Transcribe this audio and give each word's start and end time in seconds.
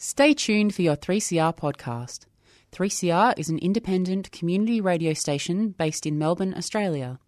Stay 0.00 0.32
tuned 0.32 0.76
for 0.76 0.82
your 0.82 0.94
3CR 0.94 1.56
podcast. 1.56 2.20
3CR 2.70 3.36
is 3.36 3.48
an 3.48 3.58
independent 3.58 4.30
community 4.30 4.80
radio 4.80 5.12
station 5.12 5.70
based 5.70 6.06
in 6.06 6.16
Melbourne, 6.16 6.54
Australia. 6.56 7.18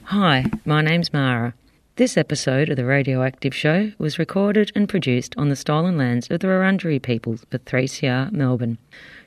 Hi, 0.09 0.45
my 0.65 0.81
name's 0.81 1.13
Mara. 1.13 1.53
This 1.97 2.17
episode 2.17 2.69
of 2.69 2.77
the 2.77 2.85
Radioactive 2.85 3.53
Show 3.53 3.91
was 3.99 4.17
recorded 4.17 4.71
and 4.73 4.89
produced 4.89 5.35
on 5.37 5.49
the 5.49 5.55
stolen 5.55 5.99
lands 5.99 6.31
of 6.31 6.39
the 6.39 6.47
Wurundjeri 6.47 6.99
peoples 6.99 7.45
for 7.51 7.59
3CR 7.59 8.31
Melbourne. 8.31 8.79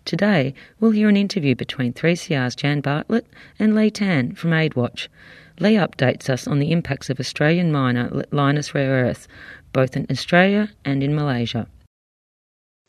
Today, 0.05 0.55
we'll 0.81 0.91
hear 0.91 1.09
an 1.09 1.17
interview 1.17 1.55
between 1.55 1.93
3CR's 1.93 2.57
Jan 2.57 2.81
Bartlett 2.81 3.29
and 3.61 3.77
Lee 3.77 3.93
Tan 3.93 4.35
from 4.35 4.51
AidWatch. 4.51 5.07
Lee 5.61 5.75
updates 5.75 6.29
us 6.29 6.49
on 6.49 6.59
the 6.59 6.73
impacts 6.73 7.09
of 7.09 7.21
Australian 7.21 7.71
miner 7.71 8.09
Lynas 8.33 8.75
Rare 8.75 9.05
Earth, 9.05 9.29
both 9.73 9.97
in 9.97 10.05
Australia 10.11 10.69
and 10.85 11.05
in 11.05 11.15
Malaysia. 11.15 11.69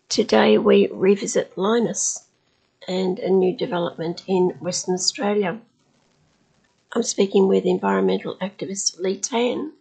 Today, 0.09 0.57
we 0.57 0.89
revisit 0.91 1.55
Lynas 1.55 2.23
and 2.87 3.19
a 3.19 3.29
new 3.29 3.55
development 3.55 4.23
in 4.25 4.49
Western 4.59 4.95
Australia. 4.95 5.59
I'm 6.95 7.01
speaking 7.03 7.47
with 7.47 7.65
environmental 7.65 8.37
activist 8.37 8.99
Lee 8.99 9.17
Tan, 9.17 9.73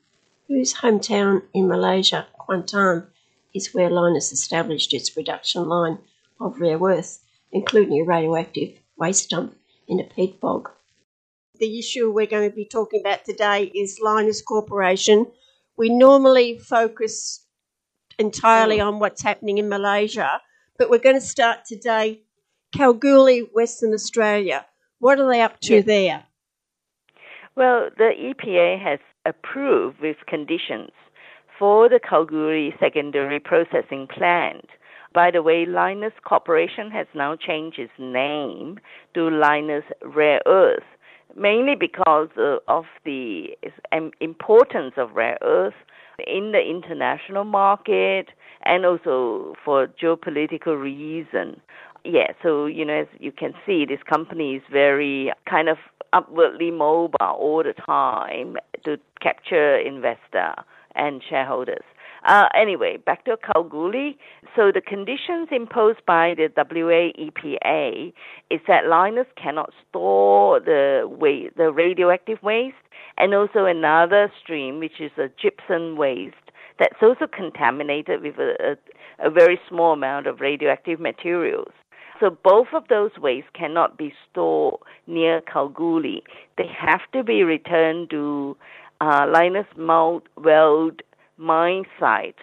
whose 0.49 0.73
hometown 0.73 1.43
in 1.53 1.69
Malaysia, 1.69 2.27
Kuantan, 2.41 3.07
is 3.55 3.75
where 3.75 3.91
Lynas 3.91 4.33
established 4.33 4.95
its 4.95 5.11
production 5.11 5.69
line 5.69 5.99
of 6.41 6.59
rare 6.59 6.79
earths, 6.79 7.21
including 7.53 8.01
a 8.01 8.05
radioactive 8.05 8.79
waste 8.97 9.29
dump 9.29 9.55
in 9.87 10.01
a 10.01 10.05
peat 10.05 10.41
bog. 10.41 10.71
The 11.59 11.79
issue 11.79 12.11
we're 12.11 12.25
going 12.27 12.49
to 12.49 12.57
be 12.57 12.65
talking 12.65 13.01
about 13.01 13.27
today 13.27 13.65
is 13.65 14.01
Lynas 14.03 14.43
Corporation. 14.43 15.27
We 15.77 15.91
normally 15.91 16.59
focus 16.59 17.45
entirely 18.19 18.81
on 18.81 19.01
what's 19.01 19.23
happening 19.23 19.59
in 19.59 19.69
Malaysia, 19.69 20.41
but 20.79 20.89
we're 20.89 20.99
going 20.99 21.21
to 21.21 21.27
start 21.37 21.67
today 21.67 22.23
Kalgoorlie, 22.75 23.51
Western 23.53 23.93
Australia. 23.93 24.65
What 24.99 25.21
are 25.21 25.29
they 25.29 25.43
up 25.43 25.61
to 25.61 25.75
Yes. 25.75 25.85
there? 25.85 26.27
Well, 27.55 27.91
the 27.99 28.13
EPA 28.19 28.83
has 28.83 28.99
approved 29.27 30.01
with 30.01 30.17
conditions 30.27 30.91
for 31.59 31.89
the 31.89 32.01
Kalgoorlie 32.01 32.75
secondary 32.81 33.41
processing 33.41 34.07
plant. 34.07 34.67
By 35.13 35.31
the 35.31 35.43
way, 35.43 35.67
Lynas 35.67 36.13
Corporation 36.25 36.91
has 36.91 37.07
now 37.15 37.37
changed 37.37 37.79
its 37.79 37.93
name 37.99 38.79
to 39.13 39.21
Lynas 39.21 39.85
Rare 40.03 40.41
Earth, 40.47 40.83
mainly 41.37 41.75
because 41.75 42.31
uh, 42.39 42.57
of 42.69 42.85
the 43.05 43.49
importance 44.21 44.95
of 44.97 45.13
rare 45.13 45.39
earth 45.43 45.75
in 46.27 46.53
the 46.53 46.61
international 46.61 47.45
market 47.45 48.29
and 48.65 48.87
also 48.87 49.55
for 49.63 49.89
geopolitical 49.89 50.81
reason. 50.81 51.61
Yeah, 52.05 52.33
so 52.43 52.67
you 52.67 52.85
know, 52.85 53.03
as 53.03 53.07
you 53.21 53.31
can 53.31 53.53
see, 53.65 53.85
this 53.85 54.03
company 54.03 54.57
is 54.57 54.63
very 54.73 55.33
kind 55.49 55.69
of 55.69 55.77
upwardly 56.13 56.71
mobile 56.71 57.17
all 57.21 57.63
the 57.63 57.75
time 57.87 58.57
to 58.85 58.99
capture 59.21 59.77
investor 59.79 60.55
and 60.95 61.23
shareholders. 61.29 61.85
Uh, 62.25 62.49
anyway, 62.55 62.97
back 62.97 63.25
to 63.25 63.37
Kalgoorlie. 63.37 64.17
So 64.55 64.71
the 64.73 64.81
conditions 64.81 65.49
imposed 65.51 66.05
by 66.07 66.35
the 66.37 66.49
WA 66.57 67.11
EPA 67.19 68.13
is 68.51 68.61
that 68.69 68.85
Lynas 68.85 69.27
cannot 69.37 69.73
store 69.89 70.61
the 70.61 71.03
wa- 71.05 71.51
the 71.57 71.73
radioactive 71.73 72.41
waste, 72.43 72.77
and 73.19 73.35
also 73.35 73.65
another 73.65 74.31
stream, 74.41 74.79
which 74.79 75.01
is 75.01 75.11
a 75.19 75.29
gypsum 75.41 75.97
waste, 75.97 76.37
that's 76.79 77.03
also 77.03 77.27
contaminated 77.27 78.23
with 78.23 78.39
a, 78.39 78.77
a, 79.21 79.27
a 79.27 79.31
very 79.31 79.59
small 79.69 79.93
amount 79.93 80.27
of 80.27 80.41
radioactive 80.41 81.01
materials. 81.01 81.73
So 82.23 82.31
both 82.31 82.69
of 82.73 82.87
those 82.87 83.11
wastes 83.19 83.51
cannot 83.53 83.99
be 83.99 84.15
stored 84.31 84.77
near 85.09 85.41
Kalgoorlie. 85.41 86.23
They 86.57 86.69
have 86.69 87.01
to 87.13 87.25
be 87.25 87.43
returned 87.43 88.11
to 88.11 88.57
uh, 89.01 89.23
Lynas 89.23 89.67
Mount 89.77 90.29
Weld 90.37 91.03
mine 91.37 91.85
site 91.99 92.37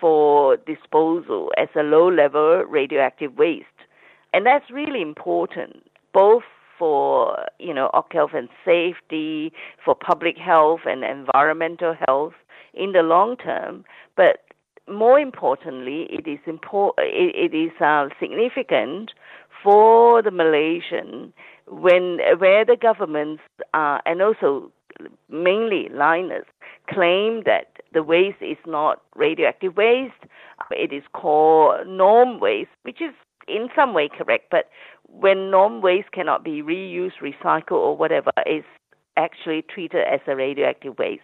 for 0.00 0.58
disposal 0.58 1.50
as 1.58 1.66
a 1.74 1.82
low-level 1.82 2.66
radioactive 2.68 3.36
waste. 3.36 3.66
And 4.32 4.46
that's 4.46 4.70
really 4.70 5.02
important, 5.02 5.82
both 6.12 6.44
for 6.78 7.46
you 7.58 7.74
know 7.74 7.90
health 8.12 8.30
and 8.32 8.48
safety, 8.64 9.52
for 9.84 9.96
public 9.96 10.36
health 10.38 10.82
and 10.86 11.02
environmental 11.02 11.96
health 12.06 12.34
in 12.74 12.92
the 12.92 13.02
long 13.02 13.36
term, 13.38 13.84
but 14.16 14.45
more 14.88 15.18
importantly, 15.18 16.06
it 16.10 16.26
is 16.26 16.38
impor- 16.46 16.92
it, 16.98 17.52
it 17.52 17.56
is 17.56 17.72
uh, 17.80 18.08
significant 18.20 19.12
for 19.62 20.22
the 20.22 20.30
Malaysian 20.30 21.32
when 21.68 22.18
where 22.38 22.64
the 22.64 22.76
governments 22.80 23.42
uh, 23.74 23.98
and 24.06 24.22
also 24.22 24.70
mainly 25.28 25.88
Lynas 25.92 26.44
claim 26.88 27.42
that 27.44 27.82
the 27.92 28.02
waste 28.02 28.40
is 28.40 28.56
not 28.66 29.02
radioactive 29.14 29.76
waste. 29.76 30.14
It 30.70 30.92
is 30.92 31.02
called 31.12 31.86
NORM 31.86 32.40
waste, 32.40 32.70
which 32.82 33.00
is 33.00 33.12
in 33.48 33.68
some 33.74 33.94
way 33.94 34.08
correct, 34.08 34.46
but 34.50 34.68
when 35.08 35.50
NORM 35.50 35.80
waste 35.82 36.12
cannot 36.12 36.44
be 36.44 36.62
reused, 36.62 37.18
recycled, 37.22 37.72
or 37.72 37.96
whatever, 37.96 38.30
is 38.46 38.64
actually 39.16 39.62
treated 39.62 40.04
as 40.06 40.20
a 40.26 40.36
radioactive 40.36 40.98
waste. 40.98 41.22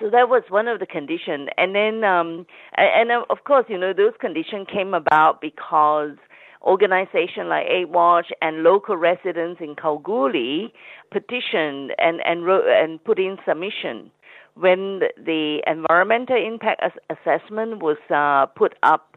So 0.00 0.10
that 0.10 0.28
was 0.28 0.42
one 0.50 0.68
of 0.68 0.80
the 0.80 0.86
conditions, 0.86 1.48
and 1.56 1.74
then 1.74 2.04
um, 2.04 2.46
and, 2.76 3.10
and 3.10 3.24
of 3.30 3.44
course, 3.44 3.64
you 3.68 3.78
know, 3.78 3.92
those 3.92 4.12
conditions 4.20 4.66
came 4.70 4.92
about 4.92 5.40
because 5.40 6.16
organizations 6.62 7.46
like 7.48 7.66
AidWatch 7.66 8.30
and 8.42 8.62
local 8.62 8.96
residents 8.96 9.60
in 9.60 9.74
Kalgoorlie 9.74 10.72
petitioned 11.10 11.92
and 11.98 12.20
and 12.24 12.44
wrote 12.44 12.64
and 12.66 13.02
put 13.02 13.18
in 13.18 13.38
submission 13.46 14.10
when 14.54 15.00
the 15.16 15.62
environmental 15.66 16.36
impact 16.36 16.82
assessment 17.08 17.80
was 17.80 17.96
uh, 18.10 18.46
put 18.58 18.74
up 18.82 19.16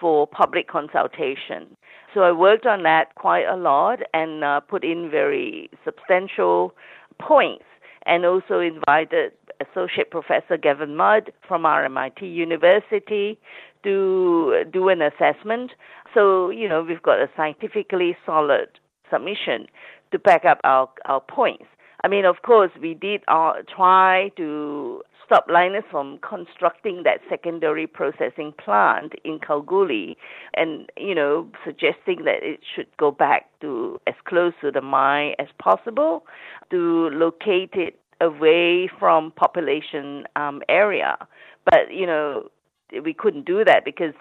for 0.00 0.26
public 0.26 0.68
consultation. 0.68 1.76
So 2.12 2.22
I 2.22 2.32
worked 2.32 2.66
on 2.66 2.82
that 2.82 3.14
quite 3.14 3.46
a 3.46 3.56
lot 3.56 4.00
and 4.12 4.42
uh, 4.42 4.60
put 4.60 4.82
in 4.82 5.10
very 5.10 5.70
substantial 5.84 6.74
points 7.20 7.64
and 8.06 8.24
also 8.24 8.58
invited 8.58 9.32
Associate 9.60 10.10
Professor 10.10 10.56
Gavin 10.56 10.96
Mudd 10.96 11.32
from 11.46 11.62
RMIT 11.62 12.22
University 12.22 13.38
to 13.82 14.64
do 14.72 14.88
an 14.88 15.02
assessment. 15.02 15.72
So, 16.14 16.50
you 16.50 16.68
know, 16.68 16.82
we've 16.82 17.02
got 17.02 17.18
a 17.18 17.28
scientifically 17.36 18.16
solid 18.26 18.68
submission 19.10 19.66
to 20.12 20.18
back 20.18 20.44
up 20.44 20.60
our, 20.64 20.88
our 21.04 21.20
points. 21.20 21.66
I 22.02 22.08
mean, 22.08 22.24
of 22.24 22.42
course, 22.42 22.70
we 22.80 22.94
did 22.94 23.22
uh, 23.28 23.54
try 23.74 24.30
to 24.36 25.02
stop 25.30 25.46
Lynas 25.48 25.84
from 25.90 26.18
constructing 26.28 27.02
that 27.04 27.20
secondary 27.28 27.86
processing 27.86 28.52
plant 28.52 29.12
in 29.22 29.38
Kalgoorlie 29.38 30.16
and, 30.54 30.90
you 30.96 31.14
know, 31.14 31.48
suggesting 31.64 32.24
that 32.24 32.42
it 32.42 32.60
should 32.74 32.88
go 32.96 33.12
back 33.12 33.46
to 33.60 34.00
as 34.06 34.14
close 34.24 34.54
to 34.60 34.72
the 34.72 34.80
mine 34.80 35.34
as 35.38 35.46
possible 35.62 36.24
to 36.70 37.10
locate 37.12 37.74
it 37.74 37.96
away 38.20 38.88
from 38.98 39.32
population 39.32 40.24
um, 40.36 40.62
area. 40.68 41.16
But, 41.64 41.92
you 41.92 42.06
know, 42.06 42.48
we 43.04 43.14
couldn't 43.14 43.46
do 43.46 43.64
that 43.64 43.84
because 43.84 44.14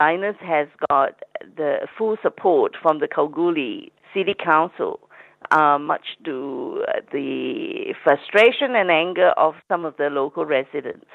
Lynas 0.00 0.38
has 0.38 0.68
got 0.90 1.22
the 1.56 1.86
full 1.96 2.16
support 2.22 2.76
from 2.80 3.00
the 3.00 3.08
Kalgoorlie 3.08 3.92
City 4.14 4.34
Council 4.34 5.00
uh, 5.50 5.78
much 5.78 6.04
to 6.24 6.84
uh, 6.88 7.00
the 7.12 7.94
frustration 8.02 8.74
and 8.74 8.90
anger 8.90 9.28
of 9.36 9.54
some 9.68 9.84
of 9.84 9.96
the 9.96 10.08
local 10.10 10.44
residents. 10.44 11.06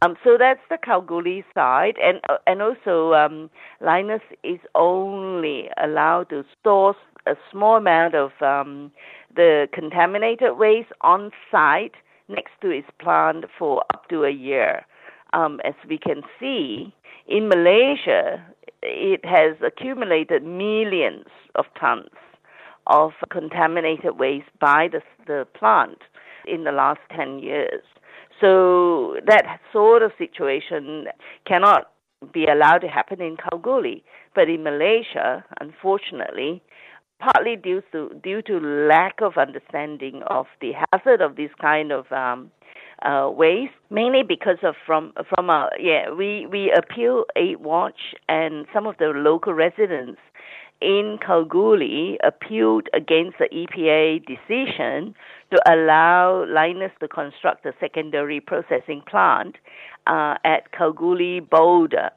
Um, 0.00 0.16
so 0.22 0.36
that's 0.38 0.60
the 0.70 0.78
Kalgoorlie 0.78 1.44
side, 1.54 1.96
and 2.00 2.20
uh, 2.28 2.36
and 2.46 2.62
also 2.62 3.14
um, 3.14 3.50
Lynas 3.82 4.20
is 4.44 4.60
only 4.76 5.68
allowed 5.82 6.28
to 6.30 6.44
store 6.60 6.94
a 7.26 7.34
small 7.50 7.76
amount 7.76 8.14
of 8.14 8.30
um, 8.40 8.92
the 9.34 9.68
contaminated 9.72 10.56
waste 10.58 10.92
on 11.00 11.30
site 11.50 11.94
next 12.28 12.52
to 12.62 12.70
its 12.70 12.88
plant 13.00 13.44
for 13.58 13.82
up 13.94 14.08
to 14.08 14.24
a 14.24 14.30
year. 14.30 14.84
Um, 15.32 15.60
as 15.64 15.74
we 15.88 15.98
can 15.98 16.22
see, 16.40 16.94
in 17.26 17.48
Malaysia, 17.48 18.44
it 18.82 19.24
has 19.24 19.56
accumulated 19.64 20.42
millions 20.42 21.26
of 21.54 21.66
tons 21.78 22.08
of 22.86 23.12
contaminated 23.30 24.18
waste 24.18 24.48
by 24.60 24.88
the, 24.90 25.02
the 25.26 25.46
plant. 25.58 25.98
in 26.48 26.64
the 26.64 26.72
last 26.72 27.00
10 27.14 27.38
years. 27.40 27.82
So 28.40 29.16
that 29.26 29.60
sort 29.72 30.02
of 30.02 30.12
situation 30.16 31.06
cannot 31.46 31.90
be 32.32 32.46
allowed 32.46 32.78
to 32.78 32.88
happen 32.88 33.20
in 33.20 33.36
Kalgoorlie. 33.36 34.04
But 34.34 34.48
in 34.48 34.62
Malaysia, 34.62 35.44
unfortunately, 35.60 36.62
partly 37.18 37.56
due 37.56 37.82
to 37.92 38.10
due 38.22 38.42
to 38.42 38.58
lack 38.58 39.20
of 39.20 39.36
understanding 39.36 40.22
of 40.28 40.46
the 40.60 40.72
hazard 40.92 41.20
of 41.20 41.36
this 41.36 41.50
kind 41.60 41.92
of 41.92 42.10
um, 42.12 42.50
uh, 43.02 43.30
waste, 43.30 43.72
mainly 43.90 44.22
because 44.22 44.58
of 44.62 44.74
from 44.86 45.12
from 45.28 45.50
our 45.50 45.70
yeah 45.78 46.10
we 46.10 46.46
we 46.46 46.72
appeal 46.76 47.24
AidWatch 47.36 48.14
and 48.28 48.66
some 48.72 48.86
of 48.86 48.96
the 48.98 49.06
local 49.06 49.54
residents 49.54 50.20
in 50.80 51.18
Kalgoorlie 51.24 52.18
appealed 52.24 52.88
against 52.94 53.38
the 53.38 53.48
EPA 53.52 54.24
decision 54.26 55.14
to 55.50 55.58
allow 55.66 56.44
Lynas 56.48 56.96
to 57.00 57.08
construct 57.08 57.66
a 57.66 57.72
secondary 57.80 58.40
processing 58.40 59.02
plant 59.08 59.56
uh, 60.06 60.36
at 60.44 60.70
Kalgoorlie 60.72 61.40
Boulder. 61.40 62.10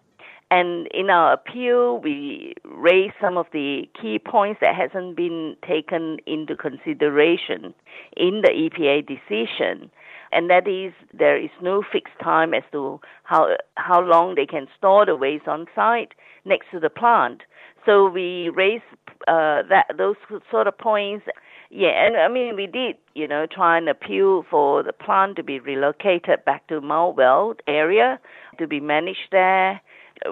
And 0.51 0.87
in 0.93 1.09
our 1.09 1.31
appeal, 1.33 1.99
we 1.99 2.55
raised 2.65 3.13
some 3.21 3.37
of 3.37 3.45
the 3.53 3.89
key 3.99 4.19
points 4.19 4.59
that 4.59 4.75
hasn't 4.75 5.15
been 5.15 5.55
taken 5.65 6.17
into 6.27 6.57
consideration 6.57 7.73
in 8.17 8.41
the 8.41 8.49
EPA 8.49 9.07
decision. 9.07 9.89
And 10.33 10.49
that 10.49 10.67
is, 10.67 10.93
there 11.17 11.41
is 11.41 11.49
no 11.61 11.81
fixed 11.89 12.19
time 12.21 12.53
as 12.53 12.63
to 12.73 12.99
how, 13.23 13.55
how 13.75 14.01
long 14.01 14.35
they 14.35 14.45
can 14.45 14.67
store 14.77 15.05
the 15.05 15.15
waste 15.15 15.47
on 15.47 15.67
site 15.73 16.11
next 16.43 16.67
to 16.71 16.81
the 16.81 16.89
plant. 16.89 17.43
So 17.85 18.09
we 18.09 18.49
raised 18.49 18.83
uh, 19.27 19.63
that 19.69 19.85
those 19.97 20.15
sort 20.49 20.67
of 20.67 20.77
points. 20.77 21.25
Yeah, 21.69 22.05
and 22.05 22.17
I 22.17 22.27
mean 22.27 22.55
we 22.55 22.67
did, 22.67 22.97
you 23.15 23.27
know, 23.27 23.45
try 23.45 23.77
and 23.77 23.87
appeal 23.87 24.43
for 24.49 24.83
the 24.83 24.93
plant 24.93 25.37
to 25.37 25.43
be 25.43 25.59
relocated 25.59 26.43
back 26.45 26.67
to 26.67 26.81
Mount 26.81 27.15
Weld 27.15 27.61
area 27.67 28.19
to 28.59 28.67
be 28.67 28.79
managed 28.79 29.29
there, 29.31 29.81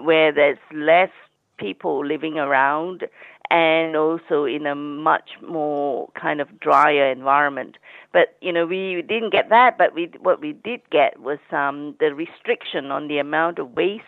where 0.02 0.32
there's 0.32 0.58
less 0.74 1.12
people 1.58 2.06
living 2.06 2.38
around, 2.38 3.06
and 3.52 3.96
also 3.96 4.46
in 4.46 4.66
a 4.68 4.76
much 4.76 5.32
more 5.48 6.10
kind 6.20 6.40
of 6.40 6.60
drier 6.60 7.12
environment. 7.12 7.78
But 8.14 8.38
you 8.42 8.54
know, 8.54 8.66
we 8.66 9.04
didn't 9.08 9.32
get 9.32 9.50
that. 9.50 9.78
But 9.78 9.94
we 9.94 10.12
what 10.20 10.42
we 10.42 10.54
did 10.54 10.82
get 10.92 11.20
was 11.20 11.40
um, 11.52 11.96
the 12.00 12.14
restriction 12.14 12.92
on 12.92 13.08
the 13.08 13.18
amount 13.18 13.60
of 13.60 13.72
waste 13.72 14.04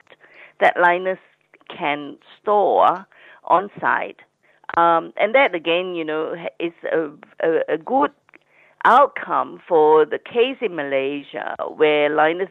that 0.59 0.75
Lynas 0.77 1.17
can 1.75 2.17
store 2.39 3.05
on 3.45 3.69
site. 3.79 4.19
Um, 4.77 5.13
and 5.17 5.35
that 5.35 5.53
again, 5.53 5.95
you 5.95 6.05
know, 6.05 6.35
is 6.59 6.71
a, 6.91 7.09
a, 7.45 7.73
a, 7.73 7.77
good 7.77 8.11
outcome 8.85 9.59
for 9.67 10.05
the 10.05 10.17
case 10.17 10.57
in 10.61 10.75
Malaysia 10.75 11.55
where 11.75 12.09
Lynas 12.09 12.49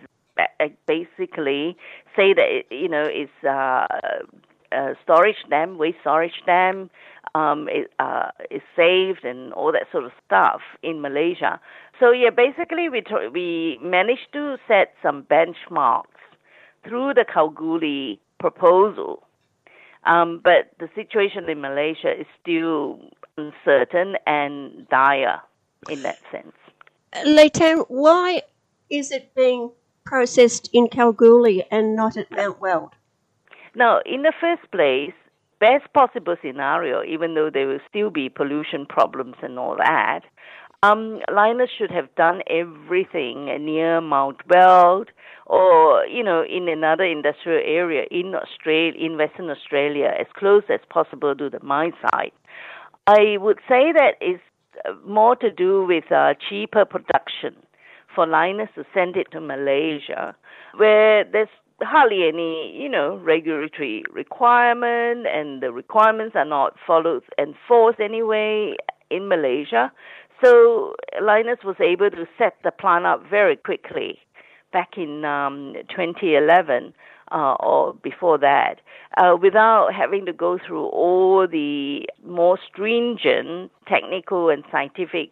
basically 0.87 1.77
say 2.17 2.35
that 2.35 2.63
you 2.71 2.89
know 2.89 3.05
it's 3.05 3.33
uh, 3.45 3.87
a 4.73 4.95
storage 5.03 5.37
dam, 5.49 5.79
waste 5.79 5.99
storage 6.01 6.43
dam, 6.47 6.91
um, 7.35 7.69
it, 7.71 7.91
uh, 7.99 8.31
is 8.51 8.63
saved 8.77 9.25
and 9.25 9.53
all 9.53 9.73
that 9.73 9.87
sort 9.91 10.05
of 10.05 10.13
stuff 10.27 10.61
in 10.83 11.01
Malaysia. 11.01 11.61
So 11.99 12.13
yeah, 12.13 12.31
basically 12.31 12.89
we 12.89 13.03
we 13.33 13.79
managed 13.83 14.33
to 14.33 14.57
set 14.67 14.95
some 15.03 15.25
benchmarks 15.25 16.07
through 16.85 17.15
the 17.15 17.25
Kalgoorlie 17.31 18.21
proposal 18.39 19.23
um, 20.05 20.41
but 20.43 20.73
the 20.79 20.89
situation 20.95 21.49
in 21.49 21.61
Malaysia 21.61 22.19
is 22.19 22.27
still 22.41 23.01
uncertain 23.37 24.17
and 24.27 24.89
dire 24.89 25.41
in 25.89 26.03
that 26.03 26.19
sense. 26.31 26.57
Lee 27.25 27.51
Tan, 27.51 27.79
why 27.89 28.43
is 28.89 29.11
it 29.11 29.35
being 29.35 29.71
processed 30.05 30.71
in 30.73 30.89
Kalgoorlie 30.89 31.65
and 31.71 31.97
not 31.97 32.17
at 32.17 32.31
Mount 32.31 32.61
Weld? 32.61 32.93
Now, 33.75 34.01
in 34.05 34.23
the 34.23 34.33
first 34.41 34.71
place, 34.73 35.13
best 35.61 35.93
possible 35.93 36.37
scenario, 36.43 37.03
even 37.05 37.35
though 37.35 37.51
there 37.53 37.67
will 37.67 37.81
still 37.89 38.11
be 38.11 38.29
pollution 38.29 38.87
problems 38.87 39.37
and 39.43 39.59
all 39.59 39.77
that, 39.77 40.23
um, 40.83 41.21
Lynas 41.29 41.69
should 41.77 41.91
have 41.91 42.15
done 42.15 42.41
everything 42.49 43.45
near 43.65 44.01
Mount 44.01 44.39
Weld 44.49 45.11
or, 45.45 46.07
you 46.07 46.25
know, 46.25 46.43
in 46.43 46.69
another 46.69 47.05
industrial 47.05 47.61
area 47.63 48.05
in 48.11 48.35
Australia, 48.35 48.99
in 48.99 49.19
Western 49.19 49.51
Australia, 49.51 50.11
as 50.19 50.27
close 50.35 50.63
as 50.71 50.81
possible 50.89 51.35
to 51.35 51.51
the 51.51 51.63
mine 51.63 51.93
site. 52.01 52.33
I 53.07 53.37
would 53.39 53.59
say 53.69 53.93
that 53.93 54.15
it's 54.21 54.43
more 55.05 55.37
to 55.37 55.51
do 55.51 55.85
with 55.85 56.11
uh, 56.11 56.35
cheaper 56.49 56.87
production 56.87 57.57
for 58.15 58.27
Lynas 58.27 58.73
to 58.75 58.85
send 58.93 59.17
it 59.17 59.31
to 59.33 59.41
Malaysia, 59.41 60.35
where 60.77 61.25
there's 61.25 61.49
hardly 61.83 62.29
any, 62.29 62.77
you 62.77 62.89
know, 62.89 63.17
regulatory 63.17 64.05
requirement, 64.13 65.27
and 65.27 65.63
the 65.63 65.73
requirements 65.73 66.37
are 66.37 66.45
not 66.45 66.75
followed 66.87 67.23
and 67.39 67.55
enforced 67.55 68.01
anyway 68.01 68.75
in 69.11 69.29
Malaysia. 69.29 69.91
So 70.43 70.95
Lynas 71.21 71.65
was 71.65 71.77
able 71.81 72.11
to 72.11 72.27
set 72.39 72.55
the 72.65 72.71
plant 72.71 73.07
up 73.07 73.23
very 73.29 73.57
quickly 73.57 74.19
back 74.73 74.97
in 74.97 75.25
um, 75.25 75.75
2011 75.91 76.95
uh, 77.33 77.55
or 77.55 77.95
before 77.95 78.39
that, 78.39 78.81
uh, 79.17 79.37
without 79.41 79.93
having 79.95 80.27
to 80.27 80.33
go 80.33 80.59
through 80.65 80.87
all 80.87 81.47
the 81.47 82.09
more 82.25 82.59
stringent 82.67 83.71
technical 83.87 84.49
and 84.49 84.65
scientific 84.71 85.31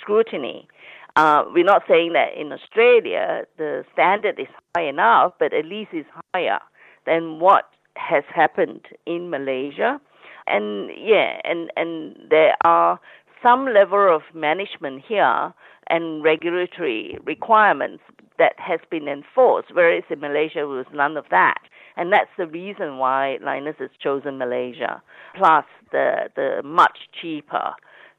scrutiny. 0.00 0.68
Uh, 1.16 1.44
we're 1.52 1.64
not 1.64 1.82
saying 1.88 2.12
that 2.12 2.28
in 2.36 2.52
Australia 2.52 3.44
the 3.58 3.84
standard 3.92 4.38
is 4.38 4.46
high 4.74 4.88
enough, 4.88 5.32
but 5.38 5.52
at 5.52 5.64
least 5.64 5.90
it's 5.92 6.08
higher 6.32 6.60
than 7.06 7.40
what 7.40 7.70
has 7.96 8.24
happened 8.32 8.86
in 9.06 9.30
Malaysia. 9.30 10.00
And 10.46 10.90
yeah, 10.96 11.40
and, 11.44 11.70
and 11.76 12.16
there 12.30 12.54
are 12.64 12.98
some 13.42 13.66
level 13.72 14.14
of 14.14 14.22
management 14.34 15.02
here 15.06 15.52
and 15.88 16.22
regulatory 16.22 17.18
requirements 17.24 18.02
that 18.38 18.54
has 18.56 18.80
been 18.90 19.08
enforced, 19.08 19.68
whereas 19.74 20.04
in 20.08 20.20
Malaysia 20.20 20.54
there 20.56 20.66
was 20.66 20.86
none 20.94 21.16
of 21.16 21.24
that. 21.30 21.58
And 21.96 22.12
that's 22.12 22.30
the 22.38 22.46
reason 22.46 22.98
why 22.98 23.38
Lynas 23.42 23.76
has 23.78 23.90
chosen 24.02 24.38
Malaysia, 24.38 25.02
plus 25.36 25.64
the, 25.92 26.30
the 26.36 26.62
much 26.64 26.98
cheaper 27.20 27.74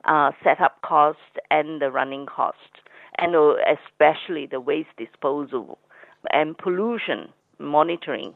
uh, 0.06 0.32
setup 0.44 0.82
cost 0.82 1.20
and 1.50 1.82
the 1.82 1.92
running 1.92 2.26
cost, 2.26 2.82
and 3.18 3.36
uh, 3.36 3.54
especially 3.68 4.46
the 4.46 4.60
waste 4.60 4.96
disposal 4.98 5.78
and 6.32 6.58
pollution 6.58 7.30
monitoring 7.60 8.34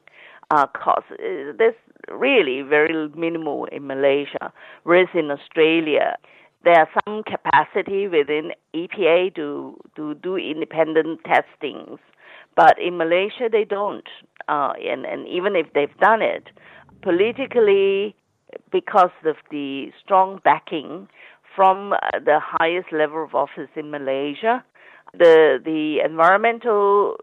uh, 0.51 0.67
costs. 0.67 1.12
Uh, 1.12 1.53
there's 1.57 1.75
really 2.10 2.62
very 2.62 3.10
minimal 3.10 3.65
in 3.72 3.88
Malaysia, 3.88 4.53
whereas 4.84 5.07
in 5.13 5.31
Australia, 5.31 6.15
there 6.63 6.79
are 6.79 6.89
some 7.05 7.24
capacity 7.24 8.07
within 8.07 8.51
EPA 8.75 9.36
to, 9.36 9.77
to 9.95 10.15
do 10.15 10.36
independent 10.36 11.19
testings, 11.24 12.00
but 12.55 12.75
in 12.79 12.98
Malaysia 12.98 13.50
they 13.51 13.63
don't. 13.63 14.07
Uh, 14.48 14.74
and, 14.84 15.05
and 15.05 15.27
even 15.27 15.55
if 15.55 15.67
they've 15.74 15.98
done 16.00 16.22
it, 16.22 16.50
politically, 17.01 18.15
because 18.72 19.12
of 19.25 19.36
the 19.51 19.91
strong 20.03 20.39
backing 20.43 21.07
from 21.55 21.93
the 22.13 22.39
highest 22.41 22.91
level 22.91 23.24
of 23.24 23.33
office 23.33 23.69
in 23.75 23.91
Malaysia, 23.91 24.63
the 25.13 25.59
the 25.63 26.01
environmental 26.03 27.15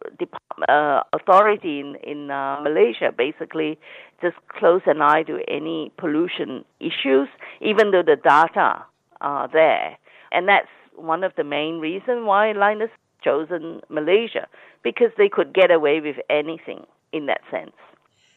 uh, 0.69 1.03
authority 1.13 1.81
in 1.81 1.97
in 2.03 2.31
uh, 2.31 2.61
Malaysia 2.63 3.13
basically 3.17 3.79
just 4.23 4.37
close 4.49 4.83
an 4.87 5.03
eye 5.03 5.23
to 5.25 5.41
any 5.49 5.91
pollution 5.99 6.65
issues, 6.81 7.29
even 7.61 7.91
though 7.91 8.03
the 8.03 8.17
data 8.17 8.85
are 9.21 9.49
there. 9.53 9.99
And 10.31 10.49
that's 10.49 10.69
one 10.97 11.25
of 11.25 11.33
the 11.37 11.45
main 11.45 11.79
reasons 11.81 12.25
why 12.25 12.53
Lynas 12.55 12.91
chosen 13.23 13.81
Malaysia, 13.89 14.47
because 14.83 15.11
they 15.19 15.29
could 15.29 15.53
get 15.53 15.71
away 15.71 16.01
with 16.01 16.17
anything 16.31 16.85
in 17.13 17.27
that 17.27 17.41
sense. 17.51 17.77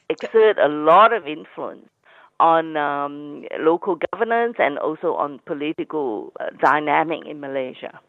Exert 0.09 0.57
a 0.59 0.67
lot 0.67 1.13
of 1.13 1.27
influence 1.27 1.89
on 2.39 2.77
um, 2.77 3.45
local 3.59 3.97
governance 4.11 4.55
and 4.59 4.77
also 4.77 5.13
on 5.15 5.39
political 5.45 6.33
uh, 6.39 6.49
dynamic 6.61 7.25
in 7.25 7.39
Malaysia. 7.39 7.99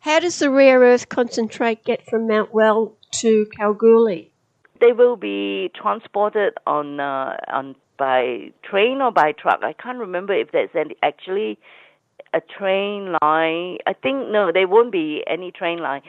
How 0.00 0.20
does 0.20 0.38
the 0.38 0.50
rare 0.50 0.80
earth 0.80 1.08
concentrate 1.08 1.84
get 1.84 2.04
from 2.06 2.26
Mount 2.28 2.52
Weld 2.52 2.94
to 3.22 3.46
Kalgoorlie? 3.56 4.30
They 4.80 4.92
will 4.92 5.16
be 5.16 5.70
transported 5.74 6.54
on 6.66 7.00
uh, 7.00 7.36
on 7.48 7.74
by 7.96 8.52
train 8.62 9.00
or 9.00 9.12
by 9.12 9.32
truck. 9.32 9.60
I 9.62 9.72
can't 9.72 9.98
remember 9.98 10.34
if 10.34 10.50
there's 10.52 10.74
any, 10.74 10.96
actually 11.02 11.58
a 12.34 12.40
train 12.40 13.16
line. 13.22 13.78
I 13.86 13.94
think 14.02 14.28
no, 14.28 14.50
there 14.52 14.68
won't 14.68 14.92
be 14.92 15.22
any 15.26 15.50
train 15.52 15.78
line. 15.78 16.02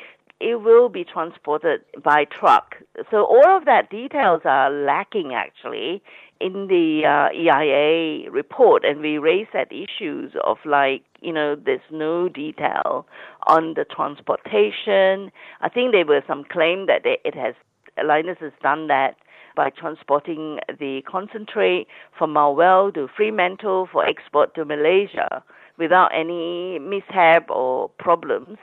It 0.45 0.61
will 0.61 0.89
be 0.89 1.03
transported 1.03 1.81
by 2.03 2.25
truck. 2.25 2.75
So 3.09 3.25
all 3.25 3.57
of 3.57 3.65
that 3.65 3.89
details 3.89 4.41
are 4.45 4.69
lacking 4.69 5.33
actually 5.33 6.03
in 6.39 6.67
the 6.67 7.05
uh, 7.05 7.29
EIA 7.33 8.29
report, 8.29 8.85
and 8.85 8.99
we 8.99 9.17
raised 9.17 9.49
that 9.53 9.69
issues 9.71 10.33
of 10.43 10.57
like 10.65 11.01
You 11.25 11.33
know, 11.33 11.55
there's 11.55 11.89
no 11.89 12.29
detail 12.29 13.07
on 13.47 13.73
the 13.73 13.83
transportation. 13.83 15.31
I 15.61 15.69
think 15.73 15.91
there 15.91 16.05
were 16.05 16.21
some 16.27 16.43
claim 16.43 16.85
that 16.85 17.01
it 17.03 17.33
has 17.33 17.55
Lynas 17.97 18.37
has 18.37 18.51
done 18.61 18.87
that 18.87 19.15
by 19.55 19.71
transporting 19.71 20.59
the 20.67 21.01
concentrate 21.09 21.87
from 22.15 22.35
Weld 22.35 22.93
to 22.95 23.07
Fremantle 23.07 23.87
for 23.91 24.05
export 24.05 24.53
to 24.53 24.65
Malaysia 24.65 25.41
without 25.79 26.09
any 26.13 26.77
mishap 26.77 27.49
or 27.49 27.89
problems. 27.97 28.57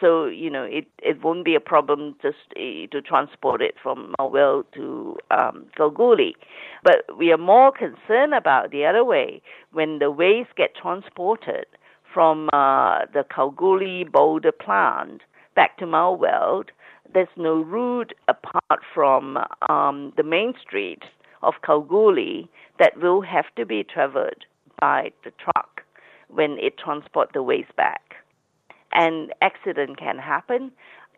So, 0.00 0.26
you 0.26 0.50
know, 0.50 0.64
it, 0.64 0.86
it 1.02 1.22
won't 1.22 1.44
be 1.44 1.54
a 1.54 1.60
problem 1.60 2.16
just 2.20 2.36
uh, 2.56 2.86
to 2.90 3.00
transport 3.00 3.62
it 3.62 3.74
from 3.82 4.14
Mount 4.18 4.66
to 4.74 5.16
um, 5.30 5.66
Kalgoorlie. 5.76 6.36
But 6.82 7.16
we 7.16 7.32
are 7.32 7.38
more 7.38 7.72
concerned 7.72 8.34
about 8.34 8.70
the 8.70 8.84
other 8.84 9.04
way 9.04 9.40
when 9.72 9.98
the 9.98 10.10
waste 10.10 10.54
get 10.56 10.74
transported 10.74 11.66
from 12.12 12.48
uh, 12.52 13.06
the 13.12 13.24
Kalgoorlie 13.34 14.04
Boulder 14.04 14.52
plant 14.52 15.22
back 15.54 15.78
to 15.78 15.86
Mount 15.86 16.70
There's 17.12 17.28
no 17.36 17.62
route 17.62 18.12
apart 18.28 18.80
from 18.94 19.38
um, 19.68 20.12
the 20.16 20.22
main 20.22 20.54
street 20.60 21.02
of 21.42 21.54
Kalgoorlie 21.64 22.48
that 22.78 23.00
will 23.00 23.22
have 23.22 23.46
to 23.56 23.64
be 23.64 23.84
traversed 23.84 24.46
by 24.80 25.12
the 25.24 25.30
truck 25.32 25.82
when 26.28 26.58
it 26.58 26.76
transport 26.76 27.30
the 27.32 27.42
waste 27.42 27.74
back. 27.76 28.16
And 28.96 29.32
accident 29.42 29.98
can 29.98 30.18
happen. 30.18 30.72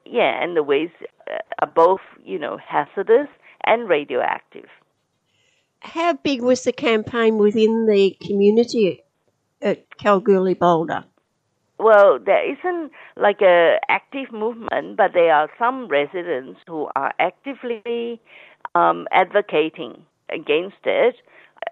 Yeah, 0.05 0.43
and 0.43 0.57
the 0.57 0.63
waste 0.63 0.95
uh, 1.31 1.39
are 1.63 1.71
both, 1.73 2.01
you 2.25 2.39
know, 2.39 2.59
hazardous 2.59 3.29
and 3.65 3.89
radioactive. 3.89 4.69
How 5.81 6.15
big 6.15 6.43
was 6.43 6.65
the 6.65 6.73
campaign 6.73 7.39
within 7.39 7.87
the 7.87 8.17
community 8.27 9.03
at 9.63 9.97
Kalgoorlie 9.97 10.55
Boulder? 10.55 11.05
Well, 11.79 12.19
there 12.19 12.45
isn't 12.53 12.91
like 13.17 13.41
a 13.41 13.79
active 13.89 14.33
movement, 14.33 14.97
but 14.97 15.13
there 15.15 15.33
are 15.33 15.49
some 15.59 15.87
residents 15.87 16.59
who 16.67 16.89
are 16.97 17.15
actively 17.21 18.21
um, 18.75 19.07
advocating 19.13 20.05
against 20.29 20.85
it. 20.85 21.15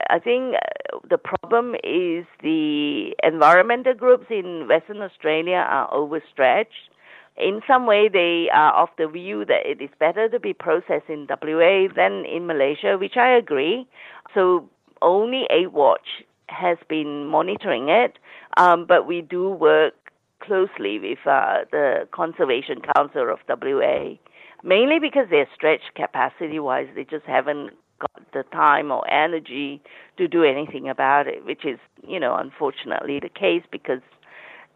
I 0.08 0.18
think 0.18 0.54
uh, 0.54 0.98
the 1.08 1.18
problem 1.18 1.74
is 1.82 2.26
the 2.42 3.14
environmental 3.22 3.94
groups 3.94 4.26
in 4.30 4.68
Western 4.68 5.00
Australia 5.00 5.56
are 5.56 5.92
overstretched. 5.92 6.90
In 7.36 7.60
some 7.66 7.86
way, 7.86 8.08
they 8.08 8.48
are 8.52 8.72
of 8.72 8.88
the 8.96 9.08
view 9.08 9.44
that 9.44 9.66
it 9.66 9.82
is 9.82 9.90
better 9.98 10.28
to 10.28 10.40
be 10.40 10.52
processed 10.52 11.08
in 11.08 11.26
WA 11.28 11.88
than 11.94 12.24
in 12.24 12.46
Malaysia, 12.46 12.96
which 12.98 13.16
I 13.16 13.28
agree. 13.36 13.86
So 14.34 14.68
only 15.02 15.46
AidWatch 15.50 16.24
has 16.48 16.78
been 16.88 17.26
monitoring 17.26 17.88
it, 17.88 18.18
um, 18.56 18.86
but 18.86 19.06
we 19.06 19.20
do 19.20 19.50
work 19.50 19.94
closely 20.40 20.98
with 20.98 21.18
uh, 21.26 21.64
the 21.70 22.08
Conservation 22.12 22.80
Council 22.94 23.30
of 23.30 23.40
WA, 23.48 24.14
mainly 24.62 24.98
because 24.98 25.26
they're 25.30 25.48
stretched 25.54 25.94
capacity 25.94 26.58
wise. 26.58 26.88
They 26.94 27.04
just 27.04 27.26
haven't 27.26 27.72
got 27.98 28.32
the 28.32 28.42
time 28.52 28.90
or 28.90 29.08
energy 29.10 29.80
to 30.16 30.28
do 30.28 30.44
anything 30.44 30.88
about 30.88 31.26
it, 31.26 31.44
which 31.44 31.64
is, 31.64 31.78
you 32.06 32.20
know, 32.20 32.36
unfortunately 32.36 33.20
the 33.20 33.28
case 33.28 33.62
because 33.70 34.00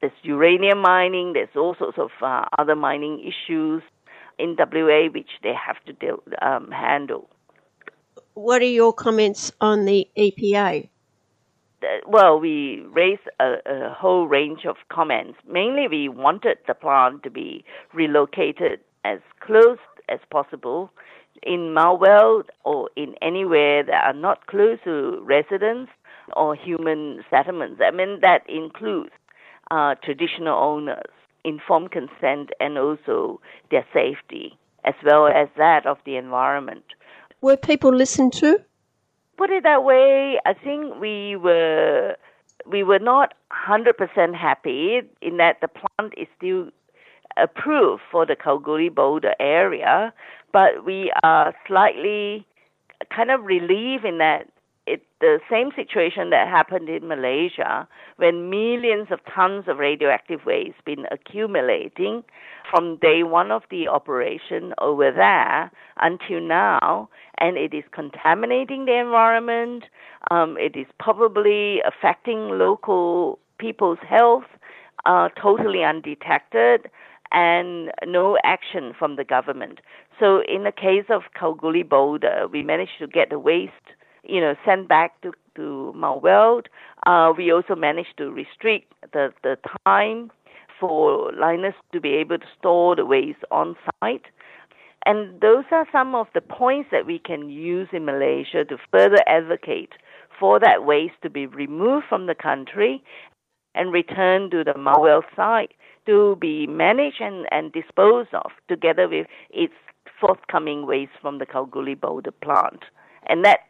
there's 0.00 0.12
uranium 0.22 0.78
mining, 0.78 1.32
there's 1.34 1.54
all 1.56 1.74
sorts 1.78 1.98
of 1.98 2.10
uh, 2.22 2.44
other 2.58 2.74
mining 2.74 3.20
issues 3.20 3.82
in 4.38 4.56
WA 4.58 5.08
which 5.12 5.30
they 5.42 5.52
have 5.54 5.82
to 5.84 5.92
deal, 5.92 6.22
um, 6.40 6.70
handle. 6.70 7.28
What 8.34 8.62
are 8.62 8.64
your 8.64 8.92
comments 8.92 9.52
on 9.60 9.84
the 9.84 10.08
EPA? 10.16 10.88
well, 12.06 12.38
we 12.38 12.82
raised 12.92 13.22
a, 13.40 13.54
a, 13.66 13.94
whole 13.94 14.26
range 14.26 14.66
of 14.66 14.76
comments. 14.90 15.38
Mainly, 15.48 15.88
we 15.88 16.08
wanted 16.08 16.58
the 16.66 16.74
plant 16.74 17.22
to 17.22 17.30
be 17.30 17.64
relocated 17.94 18.80
as 19.04 19.20
close 19.40 19.78
as 20.08 20.20
possible 20.30 20.90
in 21.42 21.72
Mount 21.72 22.50
or 22.64 22.90
in 22.96 23.14
anywhere 23.22 23.82
that 23.82 24.04
are 24.04 24.12
not 24.12 24.46
close 24.46 24.78
to 24.84 25.20
residents 25.22 25.90
or 26.36 26.54
human 26.54 27.24
settlements. 27.30 27.80
I 27.84 27.90
mean, 27.90 28.20
that 28.20 28.48
includes 28.48 29.10
uh, 29.70 29.94
traditional 30.02 30.56
owners, 30.56 31.10
informed 31.44 31.90
consent, 31.92 32.50
and 32.60 32.78
also 32.78 33.40
their 33.70 33.86
safety, 33.92 34.56
as 34.84 34.94
well 35.04 35.26
as 35.26 35.48
that 35.56 35.86
of 35.86 35.98
the 36.04 36.16
environment. 36.16 36.84
Were 37.40 37.56
people 37.56 37.94
listened 37.94 38.32
to? 38.34 38.60
put 39.40 39.48
it 39.48 39.62
that 39.62 39.84
way, 39.84 40.38
I 40.44 40.52
think 40.52 41.00
we 41.00 41.34
were 41.34 42.14
we 42.66 42.82
were 42.82 42.98
not 42.98 43.32
hundred 43.50 43.96
percent 43.96 44.36
happy 44.36 45.00
in 45.22 45.38
that 45.38 45.62
the 45.62 45.68
plant 45.68 46.12
is 46.18 46.28
still 46.36 46.68
approved 47.38 48.02
for 48.12 48.26
the 48.26 48.36
Kalgoorlie 48.36 48.90
Boulder 48.90 49.34
area, 49.40 50.12
but 50.52 50.84
we 50.84 51.12
are 51.22 51.54
slightly 51.66 52.46
kind 53.14 53.30
of 53.30 53.44
relieved 53.44 54.04
in 54.04 54.18
that 54.18 54.48
it 54.86 55.02
the 55.20 55.38
same 55.50 55.70
situation 55.76 56.30
that 56.30 56.48
happened 56.48 56.88
in 56.88 57.06
Malaysia 57.06 57.86
when 58.16 58.50
millions 58.50 59.08
of 59.10 59.20
tons 59.32 59.64
of 59.68 59.78
radioactive 59.78 60.40
waste 60.46 60.84
been 60.84 61.06
accumulating 61.10 62.24
from 62.70 62.96
day 62.96 63.22
one 63.22 63.50
of 63.50 63.62
the 63.70 63.86
operation 63.88 64.72
over 64.80 65.10
there 65.12 65.70
until 66.00 66.40
now, 66.40 67.08
and 67.38 67.56
it 67.56 67.74
is 67.74 67.84
contaminating 67.92 68.86
the 68.86 68.94
environment. 68.98 69.84
Um, 70.30 70.56
it 70.58 70.76
is 70.76 70.86
probably 70.98 71.80
affecting 71.86 72.58
local 72.58 73.38
people's 73.58 73.98
health 74.08 74.44
uh, 75.06 75.28
totally 75.40 75.84
undetected 75.84 76.90
and 77.32 77.90
no 78.06 78.36
action 78.44 78.92
from 78.98 79.16
the 79.16 79.24
government. 79.24 79.80
So 80.20 80.42
in 80.46 80.64
the 80.64 80.72
case 80.72 81.06
of 81.08 81.22
Kalgoorlie 81.34 81.82
Boulder, 81.82 82.46
we 82.52 82.62
managed 82.62 82.98
to 82.98 83.06
get 83.06 83.30
the 83.30 83.38
waste, 83.38 83.72
you 84.22 84.40
know, 84.40 84.54
sent 84.66 84.86
back 84.86 85.18
to, 85.22 85.32
to 85.56 85.94
Mount 85.96 86.22
Weld. 86.22 86.68
Uh, 87.06 87.32
we 87.36 87.50
also 87.50 87.74
managed 87.74 88.18
to 88.18 88.30
restrict 88.30 88.92
the, 89.14 89.32
the 89.42 89.56
time 89.86 90.30
for 90.78 91.32
Lynas 91.32 91.74
to 91.92 92.00
be 92.00 92.10
able 92.10 92.38
to 92.38 92.46
store 92.58 92.94
the 92.94 93.06
waste 93.06 93.42
on 93.50 93.76
site. 94.02 94.26
And 95.06 95.40
those 95.40 95.64
are 95.70 95.86
some 95.90 96.14
of 96.14 96.26
the 96.34 96.42
points 96.42 96.90
that 96.92 97.06
we 97.06 97.18
can 97.18 97.48
use 97.48 97.88
in 97.90 98.04
Malaysia 98.04 98.66
to 98.66 98.76
further 98.92 99.22
advocate 99.26 99.92
for 100.38 100.60
that 100.60 100.84
waste 100.84 101.14
to 101.22 101.30
be 101.30 101.46
removed 101.46 102.06
from 102.08 102.26
the 102.26 102.34
country 102.34 103.02
and 103.74 103.92
returned 103.92 104.50
to 104.50 104.64
the 104.64 104.74
Weld 104.76 105.24
site 105.34 105.72
to 106.04 106.36
be 106.40 106.66
managed 106.66 107.20
and, 107.20 107.46
and 107.50 107.72
disposed 107.72 108.34
of 108.34 108.50
together 108.68 109.08
with 109.08 109.26
its 109.50 109.72
forthcoming 110.20 110.86
waste 110.86 111.12
from 111.20 111.38
the 111.38 111.46
Kalgoorlie 111.46 111.94
Boulder 111.94 112.32
plant. 112.32 112.84
And 113.26 113.44
that 113.44 113.60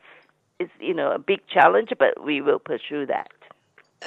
is, 0.59 0.69
you 0.81 0.95
know, 0.95 1.13
a 1.13 1.19
big 1.19 1.41
challenge, 1.49 1.91
but 1.99 2.25
we 2.25 2.41
will 2.41 2.59
pursue 2.59 3.07
that 3.07 3.29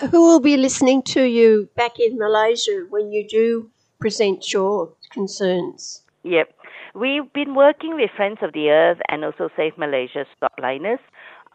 who 0.10 0.26
will 0.26 0.40
be 0.40 0.58
listening 0.58 1.04
to 1.04 1.22
you 1.22 1.70
back 1.76 2.00
in 2.00 2.18
Malaysia 2.18 2.86
when 2.90 3.12
you 3.12 3.28
do 3.28 3.70
present 4.00 4.52
your 4.52 4.92
concerns? 5.12 6.02
Yep. 6.24 6.54
We've 6.94 7.32
been 7.32 7.56
working 7.56 7.96
with 7.96 8.12
Friends 8.16 8.40
of 8.42 8.54
the 8.54 8.70
Earth 8.70 9.00
and 9.10 9.24
also 9.24 9.50
Save 9.56 9.78
Malaysia 9.78 10.26
Stop 10.36 10.54
Lynas 10.60 11.00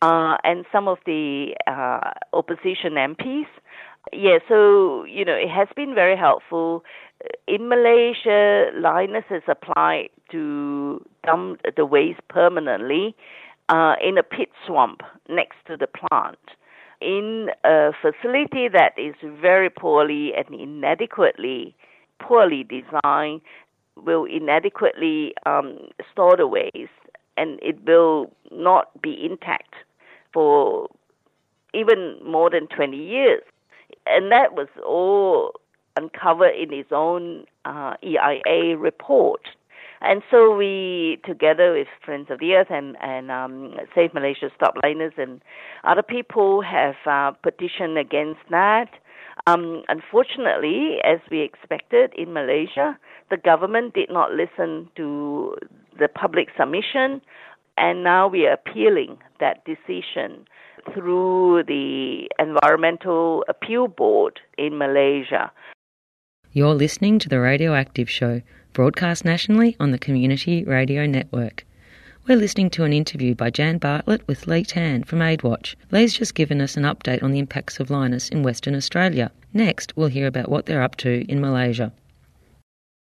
uh, 0.02 0.36
and 0.44 0.64
some 0.72 0.88
of 0.88 0.98
the 1.04 1.54
uh, 1.66 2.10
opposition 2.32 2.94
MPs. 2.94 3.46
Yeah, 4.12 4.38
so, 4.48 5.04
you 5.04 5.24
know, 5.24 5.34
it 5.34 5.50
has 5.50 5.68
been 5.76 5.94
very 5.94 6.16
helpful. 6.16 6.84
In 7.46 7.68
Malaysia, 7.68 8.70
Lynas 8.74 9.24
has 9.28 9.42
applied 9.48 10.10
to 10.30 11.04
dump 11.24 11.60
the 11.76 11.84
waste 11.84 12.20
permanently 12.28 13.16
uh, 13.68 13.94
in 14.02 14.18
a 14.18 14.22
peat 14.22 14.50
swamp 14.66 15.00
next 15.28 15.56
to 15.66 15.76
the 15.76 15.86
plant 15.88 16.38
in 17.00 17.48
a 17.64 17.92
facility 18.00 18.68
that 18.68 18.92
is 18.96 19.14
very 19.40 19.70
poorly 19.70 20.32
and 20.34 20.52
inadequately 20.54 21.74
poorly 22.18 22.64
designed 22.64 23.40
will 23.96 24.24
inadequately 24.24 25.32
um, 25.46 25.78
store 26.12 26.36
the 26.36 26.46
waste 26.46 26.90
and 27.36 27.58
it 27.62 27.76
will 27.86 28.32
not 28.50 29.00
be 29.00 29.16
intact 29.24 29.74
for 30.32 30.88
even 31.74 32.18
more 32.24 32.50
than 32.50 32.66
20 32.68 32.96
years. 32.96 33.42
And 34.06 34.32
that 34.32 34.54
was 34.54 34.68
all 34.84 35.52
uncovered 35.98 36.54
in 36.54 36.70
his 36.72 36.86
own 36.92 37.44
uh, 37.64 37.94
EIA 38.02 38.76
report. 38.76 39.42
And 40.00 40.22
so 40.30 40.54
we, 40.54 41.18
together 41.24 41.72
with 41.72 41.88
Friends 42.04 42.28
of 42.30 42.38
the 42.38 42.54
Earth 42.54 42.68
and, 42.70 42.96
and 43.02 43.30
um, 43.30 43.74
Save 43.94 44.14
Malaysia 44.14 44.48
Stop 44.54 44.74
Lynas 44.84 45.18
and 45.18 45.40
other 45.82 46.02
people 46.02 46.62
have 46.62 46.94
uh, 47.04 47.32
petitioned 47.42 47.98
against 47.98 48.40
that. 48.50 48.90
Um, 49.46 49.82
unfortunately, 49.88 50.98
as 51.04 51.18
we 51.30 51.40
expected 51.40 52.12
in 52.16 52.32
Malaysia, 52.32 52.98
the 53.30 53.36
government 53.36 53.94
did 53.94 54.10
not 54.10 54.32
listen 54.32 54.88
to 54.96 55.56
the 55.98 56.08
public 56.08 56.48
submission, 56.56 57.20
and 57.76 58.04
now 58.04 58.28
we 58.28 58.46
are 58.46 58.52
appealing 58.52 59.18
that 59.40 59.64
decision 59.64 60.44
through 60.94 61.64
the 61.66 62.28
Environmental 62.38 63.44
Appeal 63.48 63.88
Board 63.88 64.40
in 64.56 64.78
Malaysia. 64.78 65.50
You're 66.54 66.74
listening 66.74 67.18
to 67.18 67.28
The 67.28 67.40
Radioactive 67.40 68.08
Show, 68.08 68.40
broadcast 68.72 69.22
nationally 69.22 69.76
on 69.78 69.90
the 69.90 69.98
Community 69.98 70.64
Radio 70.64 71.04
Network. 71.04 71.66
We're 72.26 72.38
listening 72.38 72.70
to 72.70 72.84
an 72.84 72.92
interview 72.94 73.34
by 73.34 73.50
Jan 73.50 73.76
Bartlett 73.76 74.26
with 74.26 74.46
Lee 74.46 74.64
Tan 74.64 75.04
from 75.04 75.18
AidWatch. 75.18 75.74
Lee's 75.90 76.14
just 76.14 76.34
given 76.34 76.62
us 76.62 76.78
an 76.78 76.84
update 76.84 77.22
on 77.22 77.32
the 77.32 77.38
impacts 77.38 77.80
of 77.80 77.88
Lynas 77.88 78.32
in 78.32 78.42
Western 78.42 78.74
Australia. 78.74 79.30
Next, 79.52 79.94
we'll 79.94 80.08
hear 80.08 80.26
about 80.26 80.48
what 80.48 80.64
they're 80.64 80.82
up 80.82 80.96
to 80.96 81.30
in 81.30 81.42
Malaysia. 81.42 81.92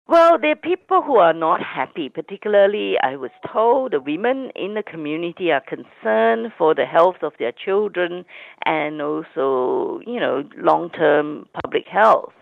Well, 0.08 0.38
there 0.38 0.52
are 0.52 0.56
people 0.56 1.02
who 1.02 1.16
are 1.16 1.34
not 1.34 1.62
happy. 1.62 2.08
Particularly, 2.08 2.94
I 3.02 3.16
was 3.16 3.30
told 3.52 3.92
the 3.92 4.00
women 4.00 4.52
in 4.56 4.72
the 4.72 4.82
community 4.82 5.52
are 5.52 5.60
concerned 5.60 6.50
for 6.56 6.74
the 6.74 6.86
health 6.86 7.16
of 7.22 7.34
their 7.38 7.52
children 7.52 8.24
and 8.64 9.02
also, 9.02 10.00
you 10.06 10.18
know, 10.18 10.44
long 10.56 10.88
term 10.88 11.46
public 11.62 11.86
health. 11.86 12.32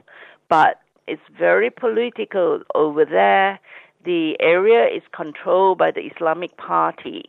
But 0.48 0.81
it's 1.06 1.22
very 1.38 1.70
political 1.70 2.62
over 2.74 3.04
there. 3.04 3.58
The 4.04 4.36
area 4.40 4.86
is 4.86 5.02
controlled 5.12 5.78
by 5.78 5.90
the 5.90 6.00
Islamic 6.02 6.56
Party 6.56 7.24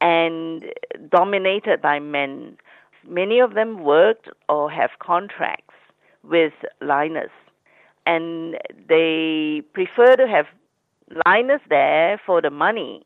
and 0.00 0.64
dominated 1.10 1.82
by 1.82 1.98
men. 2.00 2.56
Many 3.06 3.38
of 3.40 3.54
them 3.54 3.84
worked 3.84 4.28
or 4.48 4.70
have 4.70 4.90
contracts 5.00 5.74
with 6.22 6.54
Lynas 6.80 7.30
and 8.06 8.56
they 8.88 9.62
prefer 9.72 10.16
to 10.16 10.26
have 10.26 10.46
Lynas 11.26 11.60
there 11.68 12.20
for 12.24 12.40
the 12.40 12.50
money, 12.50 13.04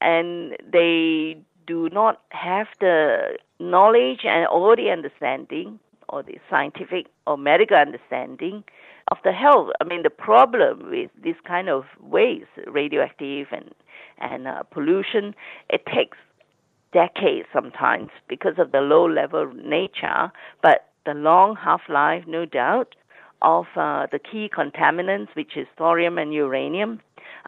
and 0.00 0.56
they 0.72 1.36
do 1.66 1.88
not 1.90 2.20
have 2.30 2.68
the 2.80 3.38
knowledge 3.58 4.20
and 4.24 4.46
or 4.48 4.76
the 4.76 4.90
understanding 4.90 5.78
or 6.08 6.22
the 6.22 6.38
scientific 6.48 7.06
or 7.26 7.36
medical 7.36 7.76
understanding 7.76 8.64
of 9.10 9.18
the 9.24 9.32
health. 9.32 9.70
I 9.80 9.84
mean, 9.84 10.02
the 10.02 10.10
problem 10.10 10.90
with 10.90 11.10
this 11.22 11.36
kind 11.46 11.68
of 11.68 11.84
waste, 12.00 12.46
radioactive 12.66 13.48
and 13.52 13.70
and 14.18 14.46
uh, 14.46 14.62
pollution, 14.64 15.34
it 15.70 15.86
takes 15.86 16.18
decades 16.92 17.48
sometimes 17.52 18.10
because 18.28 18.54
of 18.58 18.72
the 18.72 18.80
low 18.80 19.06
level 19.08 19.50
nature, 19.54 20.30
but 20.62 20.88
the 21.06 21.14
long 21.14 21.56
half 21.56 21.80
life, 21.88 22.24
no 22.26 22.44
doubt, 22.44 22.94
of 23.42 23.64
uh, 23.76 24.06
the 24.12 24.18
key 24.18 24.50
contaminants, 24.54 25.34
which 25.34 25.56
is 25.56 25.66
thorium 25.78 26.18
and 26.18 26.34
uranium, 26.34 27.00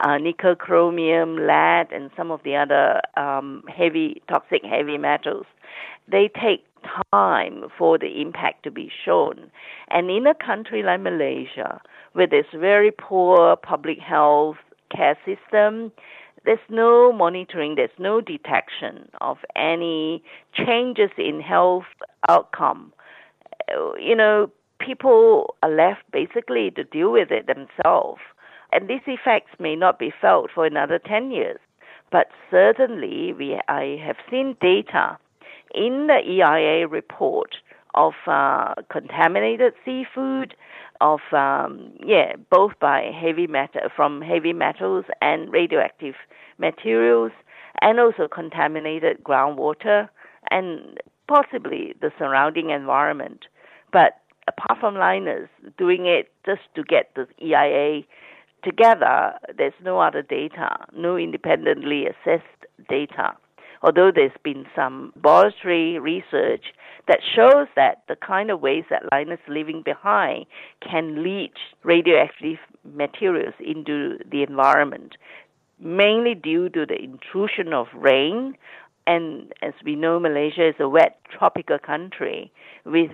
uh, 0.03 0.17
nickel, 0.17 0.55
chromium, 0.55 1.37
lead, 1.37 1.93
and 1.93 2.11
some 2.17 2.31
of 2.31 2.41
the 2.45 2.57
other 2.57 3.01
um, 3.17 3.63
heavy, 3.69 4.23
toxic 4.29 4.65
heavy 4.65 4.97
metals. 4.97 5.45
They 6.11 6.31
take 6.41 6.65
time 7.11 7.65
for 7.79 7.99
the 7.99 8.21
impact 8.21 8.63
to 8.65 8.71
be 8.71 8.91
shown. 9.05 9.51
And 9.89 10.11
in 10.11 10.27
a 10.27 10.35
country 10.35 10.83
like 10.83 11.01
Malaysia, 11.01 11.81
with 12.15 12.33
its 12.33 12.49
very 12.55 12.91
poor 12.91 13.57
public 13.57 13.99
health 13.99 14.57
care 14.95 15.17
system, 15.25 15.93
there's 16.45 16.59
no 16.69 17.13
monitoring, 17.13 17.77
there's 17.77 17.91
no 17.99 18.21
detection 18.21 19.09
of 19.21 19.39
any 19.55 20.23
changes 20.55 21.11
in 21.17 21.41
health 21.41 21.85
outcome. 22.29 22.93
Uh, 23.73 23.95
you 23.95 24.17
know, 24.17 24.51
people 24.81 25.55
are 25.63 25.71
left 25.71 26.03
basically 26.13 26.71
to 26.73 26.85
deal 26.85 27.13
with 27.13 27.31
it 27.31 27.47
themselves. 27.47 28.21
And 28.73 28.89
these 28.89 29.03
effects 29.07 29.53
may 29.61 29.77
not 29.77 29.99
be 29.99 30.13
felt 30.21 30.51
for 30.53 30.67
another 30.67 30.99
10 30.99 31.31
years. 31.31 31.61
But 32.11 32.29
certainly, 32.51 33.33
we, 33.33 33.61
I 33.69 33.99
have 34.05 34.17
seen 34.31 34.57
data 34.61 35.19
in 35.75 36.09
the 36.09 36.21
EIA 36.27 36.87
report 36.89 37.57
of 37.95 38.13
uh, 38.27 38.75
contaminated 38.91 39.75
seafood, 39.85 40.55
of 41.01 41.21
um, 41.33 41.93
yeah, 42.05 42.35
both 42.51 42.73
by 42.81 43.11
heavy 43.13 43.47
metal 43.47 43.83
from 43.95 44.23
heavy 44.23 44.53
metals 44.53 45.05
and 45.21 45.53
radioactive 45.53 46.15
materials, 46.59 47.33
and 47.81 47.99
also 47.99 48.29
contaminated 48.29 49.23
groundwater 49.25 50.09
and 50.51 50.99
possibly 51.29 51.95
the 52.01 52.11
surrounding 52.19 52.71
environment. 52.71 53.45
But 53.93 54.19
apart 54.49 54.81
from 54.81 54.95
Lynas 54.95 55.49
doing 55.79 56.07
it 56.07 56.33
just 56.47 56.63
to 56.77 56.83
get 56.83 57.11
the 57.15 57.27
EIA 57.45 58.03
together, 58.65 59.35
there's 59.57 59.73
no 59.83 60.01
other 60.01 60.23
data, 60.23 60.87
no 60.97 61.17
independently 61.17 62.07
assessed 62.07 62.45
data. 62.89 63.33
Although 63.83 64.13
there's 64.15 64.31
been 64.45 64.67
some 64.77 65.13
laboratory 65.17 65.99
research 65.99 66.67
that 67.09 67.19
shows 67.35 67.67
that 67.75 68.03
the 68.09 68.17
kind 68.17 68.51
of 68.51 68.61
waste 68.61 68.89
that 68.91 69.03
Lynas 69.13 69.35
is 69.35 69.39
leaving 69.49 69.83
behind 69.83 70.47
can 70.81 71.23
leach 71.23 71.59
radioactive 71.83 72.59
materials 72.95 73.55
into 73.59 74.19
the 74.31 74.43
environment, 74.43 75.17
mainly 75.81 76.35
due 76.35 76.69
to 76.71 76.87
the 76.87 77.03
intrusion 77.03 77.73
of 77.73 77.89
rain. 77.95 78.55
And 79.05 79.53
as 79.63 79.73
we 79.85 79.97
know, 79.97 80.21
Malaysia 80.21 80.69
is 80.69 80.77
a 80.79 80.89
wet 80.89 81.19
tropical 81.37 81.79
country 81.79 82.53
with 82.85 83.11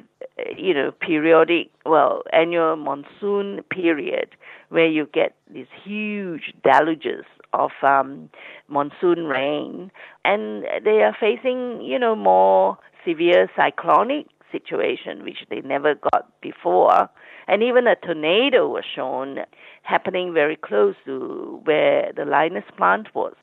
you 0.57 0.75
know 0.75 0.93
periodic 0.93 1.71
well 1.85 2.23
annual 2.33 2.77
monsoon 2.77 3.63
period 3.71 4.31
where 4.69 4.87
you 4.87 5.09
get 5.13 5.35
these 5.53 5.67
huge 5.85 6.53
deluges 6.63 7.25
of 7.53 7.71
um, 7.83 8.31
monsoon 8.69 9.27
rain. 9.27 9.91
And 10.25 10.65
they 10.85 11.03
are 11.03 11.17
facing 11.19 11.83
you 11.83 11.99
know 11.99 12.15
more 12.17 12.79
severe 13.07 13.51
cyclonic 13.57 14.27
situation 14.53 15.25
which 15.25 15.45
they 15.51 15.61
never 15.61 15.95
got 15.95 16.29
before. 16.41 17.09
And 17.47 17.63
even 17.63 17.87
a 17.87 17.97
tornado 17.97 18.69
was 18.69 18.85
shown 18.95 19.39
happening 19.83 20.35
very 20.35 20.57
close 20.57 20.95
to 21.07 21.61
where 21.65 22.13
the 22.15 22.23
Lynas 22.23 22.69
plant 22.77 23.15
was. 23.15 23.35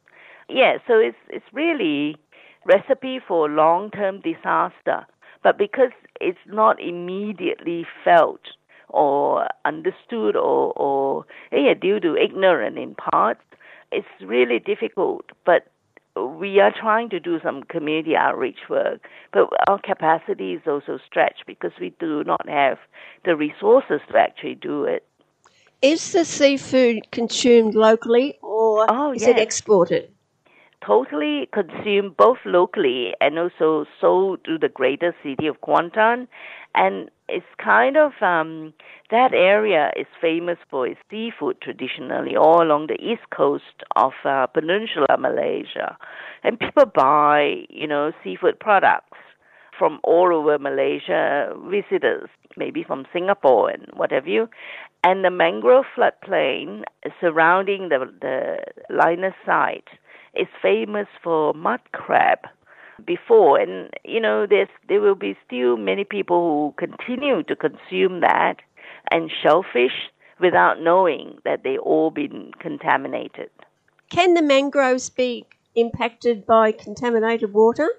Yeah 0.49 0.77
so 0.87 0.99
it's 0.99 1.17
it's 1.29 1.45
really 1.53 2.17
recipe 2.65 3.19
for 3.25 3.49
long 3.49 3.91
term 3.91 4.21
disaster. 4.21 5.05
But 5.43 5.57
because 5.59 5.91
it's 6.19 6.39
not 6.47 6.81
immediately 6.81 7.85
felt 8.03 8.41
or 8.89 9.47
understood 9.65 10.35
or, 10.35 10.73
or 10.75 11.25
yeah, 11.51 11.73
due 11.73 11.99
to 11.99 12.15
ignorance 12.15 12.77
in 12.79 12.95
part, 12.95 13.37
it's 13.95 14.07
really 14.21 14.59
difficult. 14.59 15.25
But 15.45 15.67
we 16.15 16.59
are 16.59 16.71
trying 16.71 17.09
to 17.09 17.19
do 17.19 17.39
some 17.43 17.63
community 17.63 18.15
outreach 18.15 18.69
work, 18.69 19.01
but 19.33 19.49
our 19.67 19.79
capacity 19.79 20.53
is 20.53 20.61
also 20.65 20.97
stretched 21.05 21.43
because 21.45 21.71
we 21.79 21.93
do 21.99 22.23
not 22.23 22.47
have 22.47 22.77
the 23.25 23.35
resources 23.35 24.01
to 24.09 24.17
actually 24.17 24.55
do 24.55 24.85
it. 24.85 25.05
Is 25.81 26.13
the 26.13 26.25
seafood 26.25 27.11
consumed 27.11 27.75
locally 27.75 28.37
or 28.41 28.85
oh, 28.89 29.11
is 29.11 29.21
yes. 29.21 29.31
it 29.31 29.39
exported? 29.39 30.09
Totally 30.85 31.49
consumed 31.51 32.15
both 32.15 32.37
locally 32.45 33.15
and 33.19 33.39
also 33.39 33.85
sold 33.99 34.43
to 34.45 34.59
the 34.59 34.69
greater 34.69 35.15
city 35.23 35.47
of 35.47 35.59
Kuantan. 35.61 36.27
And 36.75 37.09
it's 37.27 37.45
kind 37.57 37.97
of 37.97 38.11
um, 38.21 38.71
that 39.09 39.33
area 39.33 39.91
is 39.95 40.05
famous 40.21 40.57
for 40.69 40.85
its 40.85 40.99
seafood 41.09 41.59
traditionally, 41.59 42.35
all 42.35 42.61
along 42.61 42.87
the 42.87 43.01
east 43.01 43.27
coast 43.35 43.83
of 43.95 44.11
uh, 44.25 44.45
Peninsular 44.47 45.17
Malaysia, 45.17 45.97
and 46.43 46.59
people 46.59 46.85
buy 46.85 47.65
you 47.69 47.87
know 47.87 48.11
seafood 48.23 48.59
products 48.59 49.17
from 49.79 49.99
all 50.03 50.33
over 50.35 50.59
Malaysia, 50.59 51.51
visitors 51.67 52.29
maybe 52.57 52.83
from 52.83 53.05
Singapore 53.11 53.69
and 53.69 53.87
what 53.93 54.11
have 54.11 54.27
you, 54.27 54.47
and 55.03 55.25
the 55.25 55.31
mangrove 55.31 55.85
floodplain 55.97 56.83
surrounding 57.19 57.89
the 57.89 58.05
the 58.21 58.57
Lynas 58.91 59.33
site 59.45 59.87
is 60.35 60.47
famous 60.61 61.07
for 61.23 61.53
mud 61.53 61.79
crab 61.91 62.39
before. 63.05 63.59
And 63.59 63.89
you 64.03 64.19
know 64.19 64.45
there's 64.45 64.69
there 64.87 65.01
will 65.01 65.15
be 65.15 65.37
still 65.45 65.77
many 65.77 66.03
people 66.03 66.73
who 66.77 66.87
continue 66.87 67.43
to 67.43 67.55
consume 67.55 68.21
that 68.21 68.55
and 69.11 69.31
shellfish 69.43 70.09
without 70.39 70.81
knowing 70.81 71.37
that 71.45 71.63
they 71.63 71.77
all 71.77 72.11
been 72.11 72.51
contaminated. 72.59 73.49
Can 74.09 74.33
the 74.33 74.41
mangroves 74.41 75.09
be 75.09 75.45
impacted 75.75 76.45
by 76.45 76.71
contaminated 76.71 77.53
water? 77.53 77.89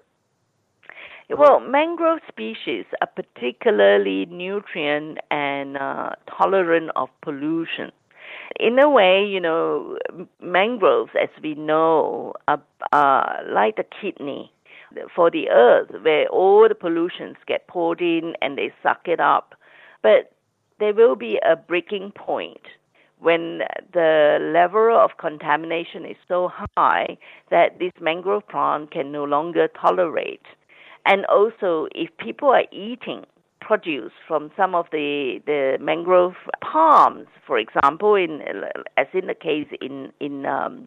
Well, 1.28 1.58
mangrove 1.58 2.20
species 2.28 2.84
are 3.00 3.08
particularly 3.08 4.26
nutrient 4.26 5.18
and 5.30 5.76
uh, 5.76 6.10
tolerant 6.38 6.92
of 6.94 7.08
pollution 7.20 7.90
in 8.58 8.78
a 8.78 8.88
way, 8.88 9.24
you 9.24 9.40
know, 9.40 9.98
mangroves, 10.40 11.12
as 11.20 11.28
we 11.42 11.54
know, 11.54 12.34
are, 12.48 12.62
are 12.92 13.40
like 13.50 13.76
the 13.76 13.84
kidney 14.00 14.52
for 15.14 15.30
the 15.30 15.48
earth, 15.50 15.90
where 16.02 16.26
all 16.28 16.66
the 16.68 16.74
pollutions 16.74 17.36
get 17.46 17.66
poured 17.66 18.00
in 18.00 18.34
and 18.40 18.56
they 18.56 18.72
suck 18.82 19.00
it 19.06 19.20
up. 19.20 19.54
But 20.02 20.32
there 20.78 20.94
will 20.94 21.16
be 21.16 21.38
a 21.48 21.56
breaking 21.56 22.12
point 22.12 22.60
when 23.18 23.60
the 23.92 24.38
level 24.40 24.96
of 24.96 25.16
contamination 25.18 26.04
is 26.04 26.16
so 26.28 26.50
high 26.76 27.16
that 27.50 27.78
this 27.78 27.92
mangrove 28.00 28.46
plant 28.48 28.90
can 28.90 29.10
no 29.10 29.24
longer 29.24 29.68
tolerate. 29.68 30.44
And 31.06 31.24
also, 31.26 31.88
if 31.94 32.10
people 32.18 32.48
are 32.50 32.64
eating 32.72 33.24
produce 33.66 34.12
from 34.28 34.50
some 34.56 34.74
of 34.74 34.86
the, 34.92 35.40
the 35.44 35.76
mangrove 35.80 36.34
palms, 36.62 37.26
for 37.46 37.58
example, 37.58 38.14
in 38.14 38.40
as 38.96 39.06
in 39.12 39.26
the 39.26 39.34
case 39.34 39.66
in 39.80 40.12
in 40.20 40.46
um, 40.46 40.86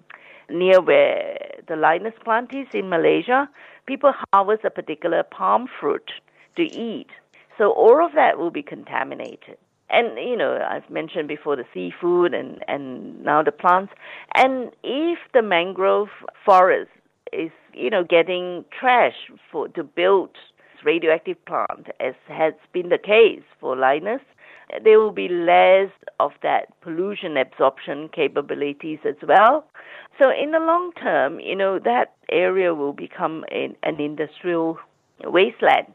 near 0.50 0.82
where 0.82 1.38
the 1.68 1.74
Lynas 1.74 2.18
plant 2.24 2.54
is 2.54 2.68
in 2.74 2.89
Malaysia, 2.89 3.50
people 3.86 4.13
harvest 4.34 4.63
a 4.63 4.70
particular 4.70 5.24
palm 5.24 5.68
fruit 5.80 6.10
to 6.56 6.63
eat. 6.63 7.08
So 7.58 7.72
all 7.72 8.04
of 8.04 8.13
that 8.13 8.38
will 8.38 8.52
be 8.52 8.63
contaminated. 8.63 9.58
And 9.89 10.18
you 10.18 10.38
know, 10.38 10.65
I've 10.70 10.89
mentioned 10.89 11.28
before 11.28 11.58
the 11.58 11.65
seafood 11.74 12.34
and 12.34 12.63
and 12.70 13.22
now 13.24 13.44
the 13.44 13.52
plants. 13.52 13.92
And 14.36 14.72
if 14.84 15.20
the 15.34 15.42
mangrove 15.42 16.10
forest 16.46 16.92
is 17.34 17.52
you 17.74 17.89
know 17.89 18.04
getting 18.04 18.63
trash 18.80 19.18
for 19.52 19.68
to 19.70 19.84
build 19.84 20.32
radioactive 20.84 21.44
plant, 21.46 21.88
as 22.00 22.15
has 22.28 22.54
been 22.74 22.89
the 22.89 22.98
case 22.98 23.44
for 23.60 23.76
Lynas, 23.76 24.22
there 24.84 25.00
will 25.00 25.12
be 25.12 25.28
less 25.28 25.89
of 26.20 26.32
that 26.44 26.80
pollution 26.82 27.38
absorption 27.38 28.10
capabilities 28.10 29.00
as 29.06 29.15
well. 29.28 29.65
So 30.20 30.30
in 30.30 30.52
the 30.52 30.60
long 30.60 30.92
term, 30.94 31.39
you 31.39 31.56
know, 31.56 31.80
that 31.80 32.13
area 32.32 32.74
will 32.76 32.94
become 32.94 33.46
an, 33.52 33.76
an 33.84 34.00
industrial 34.00 34.78
wasteland. 35.24 35.88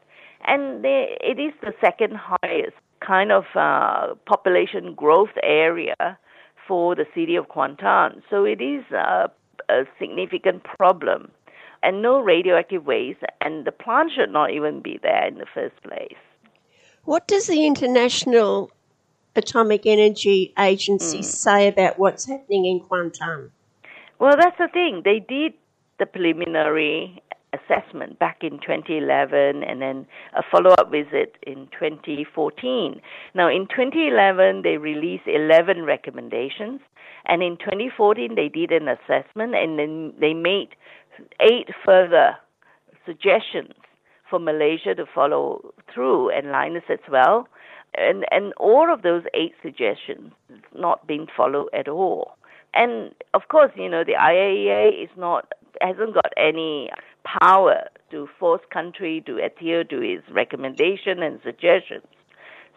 And 0.47 0.85
they, 0.85 1.16
it 1.20 1.38
is 1.38 1.53
the 1.62 1.73
second 1.81 2.16
highest 2.16 2.77
kind 3.01 3.31
of 3.33 3.44
uh, 3.55 4.14
population 4.27 4.94
growth 4.94 5.37
area 5.42 6.18
for 6.66 6.94
the 6.94 7.07
city 7.14 7.37
of 7.37 7.49
Kuantan. 7.49 8.23
So 8.29 8.44
it 8.44 8.61
is 8.61 8.85
a, 8.90 9.31
a 9.68 9.85
significant 9.99 10.64
problem 10.64 11.31
and 11.85 12.03
no 12.03 12.20
radioactive 12.20 12.87
waste, 12.87 13.20
and 13.40 13.64
the 13.64 13.73
plant 13.73 14.12
should 14.16 14.31
not 14.31 14.51
even 14.51 14.81
be 14.81 14.99
there 15.03 15.27
in 15.27 15.38
the 15.38 15.47
first 15.55 15.81
place. 15.83 16.16
What 17.05 17.29
does 17.29 17.47
the 17.47 17.66
International 17.66 18.70
Atomic 19.37 19.85
Energy 19.85 20.55
Agency 20.59 21.18
mm. 21.18 21.25
say 21.25 21.68
about 21.68 21.99
what's 21.99 22.27
happening 22.27 22.64
in 22.64 22.81
Kuantan? 22.81 23.51
Well, 24.18 24.37
that's 24.38 24.57
the 24.59 24.68
thing. 24.68 25.03
They 25.05 25.20
did 25.20 25.53
the 25.99 26.07
preliminary 26.07 27.23
assessment 27.55 28.18
back 28.18 28.38
in 28.42 28.59
2011 28.61 29.62
and 29.62 29.81
then 29.81 30.07
a 30.35 30.42
follow 30.51 30.70
up 30.70 30.90
visit 30.90 31.37
in 31.42 31.68
2014. 31.79 33.01
Now, 33.35 33.49
in 33.49 33.66
2011, 33.68 34.62
they 34.62 34.77
released 34.77 35.25
11 35.27 35.85
recommendations, 35.85 36.81
and 37.27 37.42
in 37.42 37.57
2014, 37.57 38.35
they 38.35 38.49
did 38.49 38.70
an 38.70 38.88
assessment 38.88 39.55
and 39.55 39.79
then 39.79 40.12
they 40.20 40.35
made 40.35 40.70
eight 41.40 41.68
further 41.85 42.37
suggestions 43.07 43.74
for 44.29 44.38
Malaysia 44.38 44.94
to 44.94 45.05
follow 45.07 45.74
through 45.92 46.31
and 46.31 46.46
Lynas 46.46 46.88
as 46.88 46.98
well. 47.11 47.48
And, 47.96 48.24
and 48.31 48.53
all 48.55 48.92
of 48.92 49.03
those 49.03 49.22
eight 49.35 49.55
suggestions 49.62 50.33
not 50.74 51.07
being 51.07 51.27
followed 51.37 51.68
at 51.72 51.88
all. 51.88 52.37
And 52.74 53.14
of 53.35 53.42
course, 53.48 53.70
you 53.77 53.88
know, 53.88 54.03
the 54.03 54.14
IAEA 54.14 55.05
is 55.05 55.11
not 55.16 55.53
hasn't 55.81 56.14
got 56.14 56.33
any 56.37 56.90
power 57.24 57.88
to 58.11 58.29
force 58.38 58.61
country 58.72 59.22
to 59.27 59.38
adhere 59.38 59.85
to 59.85 60.00
its 60.00 60.24
recommendation 60.31 61.22
and 61.22 61.40
suggestions. 61.42 62.05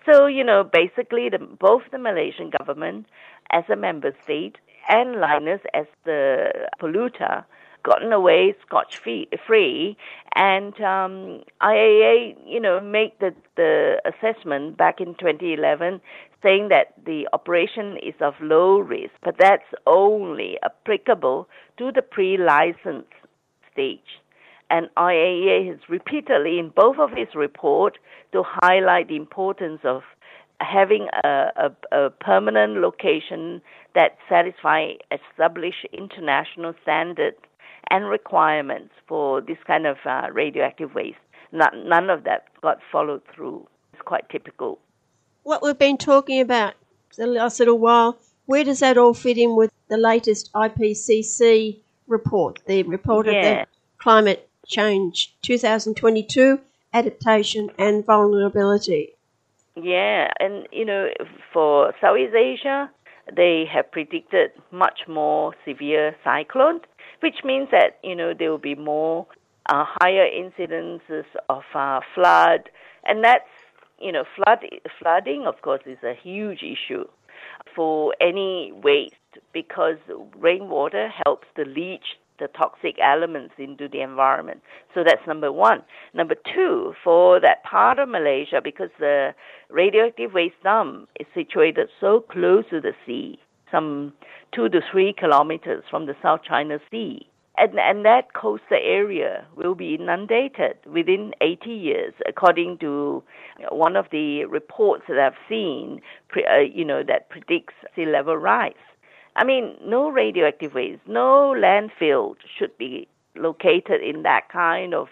So, 0.06 0.26
you 0.26 0.44
know, 0.44 0.64
basically 0.64 1.30
the, 1.30 1.40
both 1.40 1.84
the 1.92 1.98
Malaysian 1.98 2.52
government 2.58 3.08
as 3.52 3.64
a 3.72 3.76
member 3.76 4.14
state 4.24 4.58
and 4.90 5.16
Lynas 5.16 5.60
as 5.74 5.86
the 6.06 6.52
polluter 6.80 7.44
gotten 7.88 8.12
away 8.12 8.54
scotch 8.66 8.98
free, 8.98 9.98
and 10.36 10.74
um, 10.82 11.42
IAEA, 11.62 12.36
you 12.46 12.60
know, 12.60 12.80
made 12.82 13.14
the 13.20 13.34
the 13.56 14.02
assessment 14.06 14.78
back 14.78 15.00
in 15.00 15.16
2011, 15.16 16.02
saying 16.44 16.68
that 16.70 16.94
the 17.06 17.28
operation 17.34 17.98
is 17.98 18.14
of 18.22 18.34
low 18.42 18.80
risk, 18.80 19.14
but 19.24 19.36
that's 19.40 19.72
only 19.86 20.58
applicable 20.64 21.48
to 21.78 21.92
the 21.92 22.02
pre-license 22.02 23.08
stage. 23.72 24.20
And 24.70 24.90
IAEA 24.98 25.70
has 25.70 25.80
repeatedly, 25.88 26.60
in 26.60 26.70
both 26.76 26.98
of 27.00 27.12
its 27.14 27.36
reports, 27.36 27.98
to 28.34 28.44
highlight 28.46 29.08
the 29.08 29.16
importance 29.16 29.80
of 29.86 30.02
having 30.60 31.08
a, 31.24 31.30
a, 31.56 31.98
a 31.98 32.10
permanent 32.10 32.82
location 32.82 33.62
that 33.96 34.18
satisfy 34.28 34.92
established 35.12 35.86
international 35.94 36.74
standards 36.84 37.38
and 37.90 38.08
requirements 38.08 38.94
for 39.08 39.42
this 39.42 39.58
kind 39.66 39.86
of 39.86 39.98
uh, 40.06 40.28
radioactive 40.32 40.94
waste. 40.96 41.18
None, 41.52 41.88
none 41.88 42.10
of 42.10 42.24
that 42.26 42.46
got 42.62 42.80
followed 42.92 43.22
through. 43.34 43.68
It's 43.94 44.02
quite 44.02 44.30
typical. 44.30 44.80
What 45.44 45.64
we've 45.64 45.78
been 45.78 45.98
talking 45.98 46.42
about 46.42 46.74
the 47.18 47.28
last 47.28 47.60
little 47.60 47.80
while, 47.80 48.18
where 48.46 48.64
does 48.64 48.80
that 48.80 48.98
all 48.98 49.14
fit 49.14 49.38
in 49.38 49.56
with 49.56 49.72
the 49.88 49.98
latest 49.98 50.52
IPCC 50.54 51.80
report, 52.08 52.60
the 52.66 52.84
report 52.84 53.28
yeah. 53.28 53.34
of 53.34 53.44
the 53.44 53.68
climate 53.98 54.50
change 54.66 55.34
2022 55.42 56.60
adaptation 56.94 57.70
and 57.78 58.06
vulnerability? 58.06 59.14
Yeah, 59.76 60.32
and 60.40 60.68
you 60.72 60.86
know, 60.86 61.10
for 61.54 61.94
Southeast 62.02 62.34
Asia, 62.36 62.90
they 63.36 63.66
have 63.72 63.92
predicted 63.92 64.52
much 64.72 65.02
more 65.08 65.54
severe 65.66 66.16
cyclones 66.24 66.82
which 67.22 67.44
means 67.44 67.70
that 67.72 67.98
you 68.04 68.16
know 68.16 68.34
there 68.38 68.50
will 68.50 68.58
be 68.58 68.76
more 68.76 69.28
uh, 69.70 69.86
higher 69.86 70.26
incidences 70.26 71.26
of 71.50 71.64
uh, 71.74 72.00
flood, 72.14 72.70
and 73.06 73.24
that's 73.24 73.50
you 74.00 74.12
know 74.12 74.24
flood 74.36 74.60
flooding 75.00 75.46
of 75.48 75.62
course 75.62 75.82
is 75.86 75.98
a 76.04 76.14
huge 76.14 76.62
issue 76.64 77.06
for 77.76 78.14
any 78.22 78.72
waste 78.84 79.14
because 79.54 79.98
rainwater 80.40 81.10
helps 81.24 81.48
to 81.56 81.64
leach 81.64 82.18
the 82.40 82.48
toxic 82.50 82.96
elements 83.02 83.54
into 83.58 83.88
the 83.88 84.02
environment. 84.02 84.62
So 84.94 85.04
that's 85.04 85.26
number 85.28 85.52
one. 85.52 85.82
Number 86.14 86.36
two, 86.54 86.94
for 87.04 87.40
that 87.40 87.64
part 87.64 88.00
of 88.00 88.10
Malaysia, 88.10 88.62
because 88.64 88.90
the 89.00 89.34
radioactive 89.70 90.34
waste 90.34 90.62
dump 90.64 91.10
is 91.20 91.28
situated 91.34 91.90
so 92.00 92.22
close 92.22 92.66
to 92.70 92.80
the 92.80 92.94
sea, 93.06 93.40
some 93.72 94.14
two 94.54 94.70
to 94.70 94.82
three 94.92 95.14
kilometers 95.14 95.84
from 95.90 96.06
the 96.06 96.16
South 96.22 96.42
China 96.48 96.80
Sea. 96.90 97.28
And, 97.58 97.80
and 97.80 98.06
that 98.06 98.34
coastal 98.34 98.78
area 98.80 99.46
will 99.56 99.74
be 99.74 99.96
inundated 99.96 100.78
within 100.86 101.34
80 101.42 101.70
years, 101.72 102.14
according 102.28 102.78
to 102.80 103.24
one 103.72 103.96
of 103.96 104.06
the 104.12 104.46
reports 104.46 105.06
that 105.08 105.18
I've 105.18 105.40
seen, 105.50 106.02
uh, 106.36 106.60
you 106.60 106.86
know, 106.86 107.02
that 107.08 107.30
predicts 107.30 107.74
sea 107.96 108.06
level 108.06 108.38
rise. 108.38 108.74
I 109.36 109.44
mean, 109.44 109.76
no 109.84 110.10
radioactive 110.10 110.76
waste, 110.76 111.02
no 111.08 111.56
landfill 111.58 112.36
should 112.58 112.78
be 112.78 113.08
located 113.36 114.02
in 114.02 114.24
that 114.24 114.50
kind 114.52 114.94
of 114.94 115.08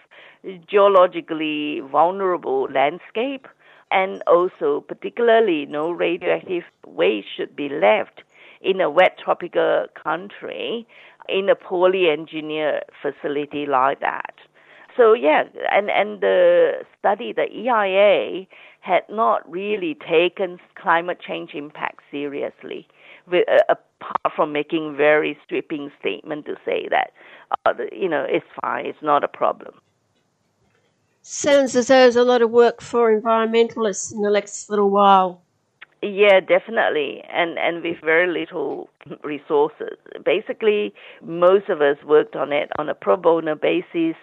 geologically 0.68 1.80
vulnerable 1.80 2.68
landscape. 2.72 3.48
And 3.90 4.22
also, 4.26 4.80
particularly, 4.80 5.66
no 5.66 5.90
radioactive 5.90 6.64
waste 6.86 7.28
should 7.36 7.54
be 7.54 7.68
left 7.68 8.22
in 8.60 8.80
a 8.80 8.90
wet 8.90 9.18
tropical 9.22 9.86
country 10.02 10.86
in 11.28 11.48
a 11.48 11.54
poorly 11.54 12.08
engineered 12.08 12.84
facility 13.02 13.66
like 13.66 14.00
that. 14.00 14.34
So 14.96 15.12
yeah, 15.12 15.44
and 15.70 15.90
and 15.90 16.20
the 16.20 16.84
study, 16.98 17.32
the 17.32 17.46
EIA, 17.52 18.46
had 18.80 19.02
not 19.10 19.48
really 19.50 19.96
taken 20.08 20.58
climate 20.74 21.18
change 21.20 21.50
impact 21.54 22.00
seriously, 22.10 22.88
with, 23.30 23.46
uh, 23.48 23.74
apart 23.74 24.34
from 24.34 24.52
making 24.52 24.96
very 24.96 25.38
sweeping 25.48 25.90
statement 26.00 26.46
to 26.46 26.54
say 26.64 26.88
that, 26.90 27.12
uh, 27.66 27.74
you 27.92 28.08
know, 28.08 28.24
it's 28.28 28.46
fine, 28.62 28.86
it's 28.86 29.02
not 29.02 29.22
a 29.22 29.28
problem. 29.28 29.74
Sounds 31.20 31.74
as 31.74 31.88
though 31.88 32.02
there's 32.02 32.16
a 32.16 32.22
lot 32.22 32.40
of 32.40 32.50
work 32.50 32.80
for 32.80 33.10
environmentalists 33.10 34.12
in 34.12 34.22
the 34.22 34.30
next 34.30 34.70
little 34.70 34.90
while. 34.90 35.42
Yeah, 36.02 36.40
definitely, 36.40 37.22
and 37.28 37.58
and 37.58 37.82
with 37.82 37.96
very 38.04 38.26
little 38.26 38.90
resources. 39.24 39.98
Basically, 40.24 40.92
most 41.22 41.68
of 41.68 41.80
us 41.80 41.96
worked 42.04 42.36
on 42.36 42.52
it 42.52 42.70
on 42.78 42.88
a 42.88 42.94
pro 42.94 43.16
bono 43.16 43.54
basis 43.54 44.14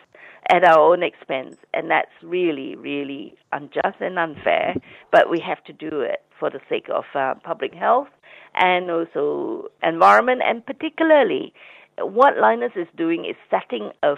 at 0.52 0.64
our 0.64 0.80
own 0.80 1.02
expense, 1.04 1.56
and 1.74 1.90
that's 1.90 2.12
really, 2.22 2.76
really 2.76 3.36
unjust 3.52 4.00
and 4.00 4.20
unfair. 4.20 4.76
But 5.12 5.30
we 5.32 5.40
have 5.40 5.64
to 5.66 5.74
do 5.74 6.02
it 6.02 6.22
for 6.40 6.50
the 6.50 6.60
sake 6.70 6.88
of 6.94 7.06
uh, 7.16 7.36
public 7.44 7.74
health 7.74 8.10
and 8.56 8.92
also 8.92 9.70
environment, 9.82 10.42
and 10.46 10.64
particularly, 10.66 11.54
what 11.98 12.36
Lynas 12.36 12.78
is 12.78 12.88
doing 12.96 13.26
is 13.26 13.36
setting 13.50 13.92
a 14.04 14.16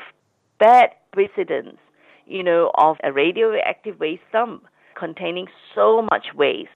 bad 0.60 0.90
precedence, 1.14 1.78
you 2.26 2.44
know, 2.44 2.72
of 2.76 2.98
a 3.04 3.14
radioactive 3.14 3.98
waste 4.00 4.24
dump 4.34 4.66
containing 4.98 5.48
so 5.74 6.02
much 6.12 6.28
waste 6.36 6.70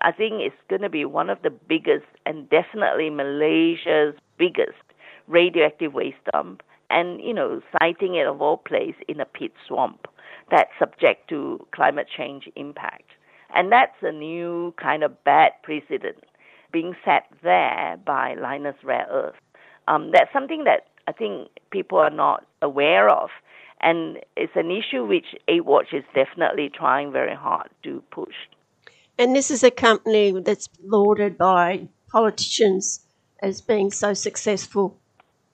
I 0.00 0.12
think 0.12 0.34
it's 0.40 0.56
going 0.68 0.82
to 0.82 0.88
be 0.88 1.04
one 1.04 1.30
of 1.30 1.42
the 1.42 1.50
biggest 1.50 2.06
and 2.26 2.48
definitely 2.48 3.10
Malaysia's 3.10 4.14
biggest 4.38 4.82
radioactive 5.28 5.92
waste 5.92 6.16
dump. 6.32 6.62
And, 6.90 7.20
you 7.22 7.32
know, 7.32 7.62
siting 7.78 8.16
it 8.16 8.26
of 8.26 8.42
all 8.42 8.58
place 8.58 8.94
in 9.08 9.20
a 9.20 9.24
peat 9.24 9.54
swamp. 9.66 10.06
that's 10.50 10.70
subject 10.78 11.28
to 11.30 11.66
climate 11.74 12.06
change 12.14 12.48
impact. 12.56 13.08
And 13.54 13.72
that's 13.72 13.96
a 14.02 14.12
new 14.12 14.74
kind 14.80 15.02
of 15.02 15.24
bad 15.24 15.52
precedent 15.62 16.24
being 16.72 16.94
set 17.04 17.24
there 17.42 17.98
by 18.04 18.34
Lynas 18.38 18.82
Rare 18.82 19.06
Earth. 19.10 19.34
Um, 19.88 20.10
that's 20.12 20.32
something 20.32 20.64
that 20.64 20.86
I 21.06 21.12
think 21.12 21.48
people 21.70 21.98
are 21.98 22.10
not 22.10 22.46
aware 22.60 23.08
of. 23.08 23.30
And 23.80 24.18
it's 24.36 24.52
an 24.54 24.70
issue 24.70 25.04
which 25.04 25.34
AidWatch 25.48 25.92
is 25.92 26.04
definitely 26.14 26.70
trying 26.72 27.12
very 27.12 27.34
hard 27.34 27.68
to 27.84 28.02
push. 28.10 28.34
And 29.18 29.36
this 29.36 29.50
is 29.50 29.62
a 29.62 29.70
company 29.70 30.32
that's 30.40 30.68
lauded 30.82 31.38
by 31.38 31.88
politicians 32.10 33.00
as 33.42 33.60
being 33.60 33.90
so 33.90 34.14
successful. 34.14 34.98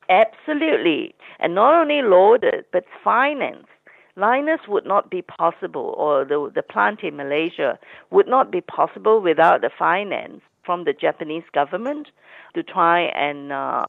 Absolutely. 0.08 1.14
And 1.38 1.54
not 1.54 1.74
only 1.74 2.02
lauded, 2.02 2.64
but 2.72 2.84
financed. 3.04 3.68
Lynas 4.16 4.66
would 4.66 4.84
not 4.84 5.10
be 5.10 5.22
possible, 5.22 5.94
or 5.96 6.24
the, 6.24 6.50
the 6.52 6.62
plant 6.62 7.00
in 7.04 7.16
Malaysia 7.16 7.78
would 8.10 8.26
not 8.26 8.50
be 8.50 8.60
possible 8.60 9.20
without 9.20 9.60
the 9.60 9.70
finance 9.78 10.40
from 10.64 10.84
the 10.84 10.92
Japanese 10.92 11.44
government 11.52 12.08
to 12.54 12.64
try 12.64 13.02
and 13.02 13.52
uh, 13.52 13.86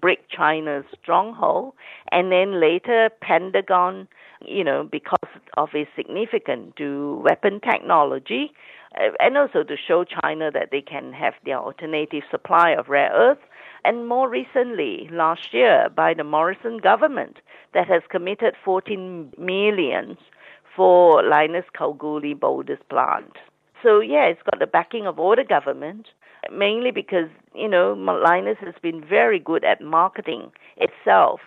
break 0.00 0.28
China's 0.30 0.84
stronghold, 1.00 1.74
and 2.10 2.32
then 2.32 2.60
later 2.60 3.10
Pentagon, 3.20 4.08
you 4.40 4.64
know, 4.64 4.88
because 4.90 5.30
of 5.58 5.68
its 5.74 5.90
significance 5.94 6.72
to 6.78 7.20
weapon 7.22 7.60
technology, 7.60 8.52
and 8.94 9.36
also 9.36 9.62
to 9.62 9.76
show 9.76 10.04
China 10.04 10.50
that 10.52 10.70
they 10.70 10.80
can 10.80 11.12
have 11.12 11.34
their 11.44 11.58
alternative 11.58 12.22
supply 12.30 12.70
of 12.70 12.88
rare 12.88 13.10
earth. 13.12 13.38
And 13.84 14.06
more 14.08 14.28
recently, 14.28 15.08
last 15.10 15.52
year, 15.52 15.88
by 15.94 16.14
the 16.14 16.24
Morrison 16.24 16.78
government, 16.78 17.38
that 17.74 17.88
has 17.88 18.02
committed 18.10 18.54
14 18.64 19.32
million 19.38 20.16
for 20.76 21.22
Lynas 21.22 21.64
Kalgoorlie 21.76 22.34
Boulders 22.34 22.78
plant. 22.88 23.36
So 23.82 24.00
yeah, 24.00 24.26
it's 24.26 24.42
got 24.42 24.60
the 24.60 24.66
backing 24.66 25.06
of 25.06 25.18
all 25.18 25.34
the 25.34 25.44
government, 25.44 26.08
mainly 26.52 26.92
because, 26.92 27.28
you 27.54 27.68
know, 27.68 27.94
Lynas 27.96 28.58
has 28.58 28.74
been 28.80 29.04
very 29.04 29.40
good 29.40 29.64
at 29.64 29.80
marketing 29.80 30.52
itself 30.76 31.40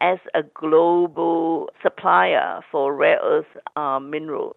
as 0.00 0.18
a 0.34 0.42
global 0.42 1.68
supplier 1.82 2.60
for 2.70 2.94
rare 2.94 3.20
earth 3.22 3.46
uh, 3.76 4.00
minerals. 4.00 4.56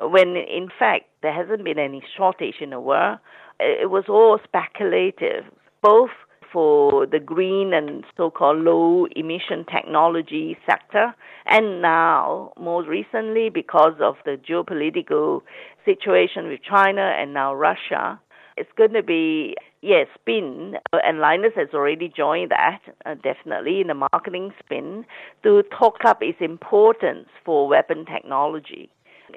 When 0.00 0.36
in 0.36 0.68
fact 0.78 1.04
there 1.22 1.32
hasn't 1.32 1.64
been 1.64 1.78
any 1.78 2.02
shortage 2.16 2.56
in 2.60 2.70
the 2.70 2.80
world, 2.80 3.18
it 3.58 3.90
was 3.90 4.04
all 4.08 4.38
speculative, 4.44 5.44
both 5.82 6.10
for 6.52 7.06
the 7.06 7.18
green 7.18 7.74
and 7.74 8.04
so-called 8.16 8.58
low 8.58 9.06
emission 9.16 9.64
technology 9.70 10.56
sector, 10.68 11.14
and 11.46 11.82
now 11.82 12.52
more 12.58 12.82
recently 12.84 13.50
because 13.50 13.94
of 14.00 14.16
the 14.24 14.38
geopolitical 14.48 15.40
situation 15.84 16.48
with 16.48 16.60
China 16.62 17.14
and 17.18 17.34
now 17.34 17.54
Russia, 17.54 18.20
it's 18.56 18.70
going 18.76 18.92
to 18.92 19.02
be, 19.02 19.54
yes, 19.82 20.06
spin, 20.18 20.76
and 20.92 21.18
Lynas 21.18 21.54
has 21.56 21.68
already 21.74 22.08
joined 22.14 22.50
that, 22.50 22.80
uh, 23.04 23.14
definitely, 23.14 23.80
in 23.80 23.88
the 23.88 23.94
marketing 23.94 24.52
spin, 24.64 25.04
to 25.42 25.62
talk 25.78 26.04
up 26.06 26.22
its 26.22 26.38
importance 26.40 27.28
for 27.44 27.68
weapon 27.68 28.06
technology. 28.06 28.88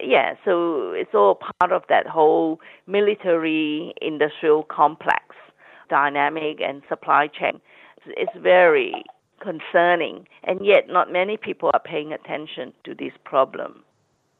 Yeah, 0.02 0.36
so 0.46 0.92
it's 0.92 1.14
all 1.14 1.40
part 1.60 1.72
of 1.72 1.84
that 1.90 2.08
whole 2.08 2.60
military 2.88 3.94
industrial 4.02 4.64
complex 4.64 5.36
dynamic 5.90 6.62
and 6.62 6.82
supply 6.88 7.28
chain. 7.28 7.60
It's 8.06 8.32
very 8.38 9.04
concerning, 9.42 10.28
and 10.44 10.66
yet 10.66 10.88
not 10.88 11.12
many 11.12 11.38
people 11.38 11.72
are 11.74 11.80
paying 11.80 12.14
attention 12.14 12.74
to 12.86 12.94
this 12.94 13.14
problem. 13.24 13.84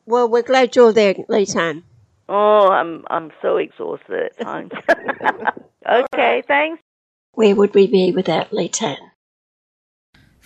Well, 0.06 0.30
we're 0.30 0.44
glad 0.44 0.76
you're 0.76 0.94
there, 0.94 1.16
Lee 1.28 1.46
Tan. 1.46 1.84
Oh, 2.28 2.70
I'm 2.70 3.06
I'm 3.10 3.32
so 3.42 3.58
exhausted 3.58 4.32
at 4.32 4.40
times. 4.40 4.72
okay, 5.90 6.44
thanks. 6.48 6.82
Where 7.34 7.56
would 7.56 7.74
we 7.74 7.88
be 7.88 8.12
without 8.12 8.54
Lee 8.54 8.70
Tan? 8.70 8.98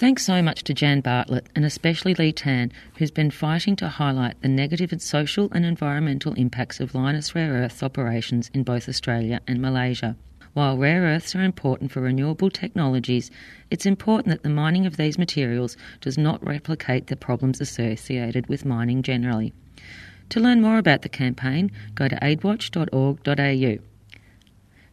Thanks 0.04 0.26
so 0.26 0.42
much 0.42 0.66
to 0.66 0.74
Jan 0.74 1.00
Bartlett 1.00 1.48
and 1.56 1.64
especially 1.64 2.14
Lee 2.14 2.34
Tan, 2.34 2.74
who's 2.98 3.10
been 3.10 3.32
fighting 3.32 3.78
to 3.78 3.88
highlight 3.88 4.42
the 4.42 4.50
negative 4.50 5.02
social 5.02 5.48
and 5.54 5.66
environmental 5.66 6.34
impacts 6.34 6.82
of 6.82 6.92
Lynas 6.92 7.34
Rare 7.34 7.54
Earths 7.54 7.82
operations 7.82 8.52
in 8.54 8.64
both 8.64 8.90
Australia 8.90 9.40
and 9.48 9.62
Malaysia. 9.62 10.18
While 10.52 10.78
rare 10.78 11.04
earths 11.04 11.34
are 11.38 11.42
important 11.42 11.94
for 11.94 12.02
renewable 12.02 12.50
technologies, 12.50 13.32
it's 13.72 13.86
important 13.86 14.28
that 14.28 14.44
the 14.44 14.50
mining 14.50 14.86
of 14.86 14.98
these 14.98 15.18
materials 15.18 15.78
does 16.02 16.18
not 16.18 16.46
replicate 16.46 17.08
the 17.08 17.16
problems 17.16 17.62
associated 17.62 18.48
with 18.48 18.66
mining 18.66 19.04
generally. 19.04 19.54
To 20.32 20.42
learn 20.42 20.62
more 20.62 20.80
about 20.80 21.04
the 21.04 21.08
campaign, 21.08 21.72
go 21.96 22.10
to 22.10 22.18
aidwatch.org.au. 22.18 23.78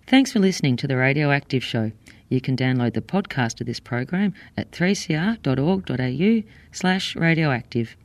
Thanks 0.06 0.32
for 0.32 0.38
listening 0.38 0.76
to 0.76 0.86
the 0.86 0.96
Radioactive 0.96 1.64
Show. 1.64 1.90
You 2.30 2.40
can 2.40 2.56
download 2.56 2.94
the 2.94 3.02
podcast 3.02 3.60
of 3.60 3.66
this 3.66 3.80
program 3.80 4.32
at 4.56 4.70
3cr.org.au 4.70 6.48
slash 6.72 7.16
radioactive. 7.16 7.96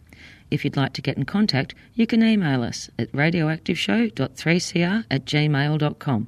If 0.51 0.65
you'd 0.65 0.75
like 0.75 0.93
to 0.93 1.01
get 1.01 1.15
in 1.15 1.25
contact, 1.25 1.73
you 1.93 2.05
can 2.05 2.23
email 2.23 2.63
us 2.63 2.89
at 2.99 3.11
radioactiveshow.3cr 3.11 5.05
at 5.09 5.25
gmail.com. 5.25 6.27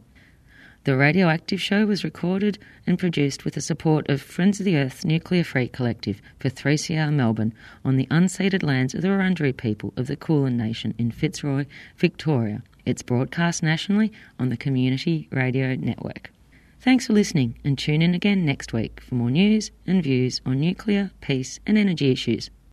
The 0.84 0.96
Radioactive 0.96 1.60
Show 1.60 1.86
was 1.86 2.06
recorded 2.06 2.60
and 2.86 2.98
produced 2.98 3.44
with 3.44 3.56
the 3.56 3.62
support 3.62 4.10
of 4.10 4.22
Friends 4.22 4.62
of 4.62 4.66
the 4.66 4.78
Earth 4.78 5.04
Nuclear 5.04 5.44
Free 5.44 5.68
Collective 5.68 6.22
for 6.40 6.50
3CR 6.50 7.12
Melbourne 7.12 7.54
on 7.84 7.98
the 7.98 8.06
unceded 8.06 8.64
lands 8.64 8.94
of 8.94 9.02
the 9.02 9.10
Wurundjeri 9.10 9.58
people 9.58 9.92
of 9.98 10.08
the 10.08 10.16
Kulin 10.16 10.56
Nation 10.56 10.94
in 10.98 11.12
Fitzroy, 11.12 11.66
Victoria. 11.98 12.64
It's 12.86 13.02
broadcast 13.02 13.62
nationally 13.62 14.14
on 14.40 14.48
the 14.48 14.56
Community 14.56 15.28
Radio 15.30 15.76
Network. 15.76 16.32
Thanks 16.88 17.08
for 17.08 17.12
listening 17.12 17.60
and 17.66 17.78
tune 17.78 18.02
in 18.02 18.14
again 18.16 18.46
next 18.46 18.72
week 18.72 19.02
for 19.02 19.16
more 19.16 19.30
news 19.30 19.72
and 19.86 20.02
views 20.02 20.40
on 20.46 20.62
nuclear, 20.62 21.12
peace, 21.20 21.60
and 21.68 21.78
energy 21.78 22.12
issues. 22.12 22.50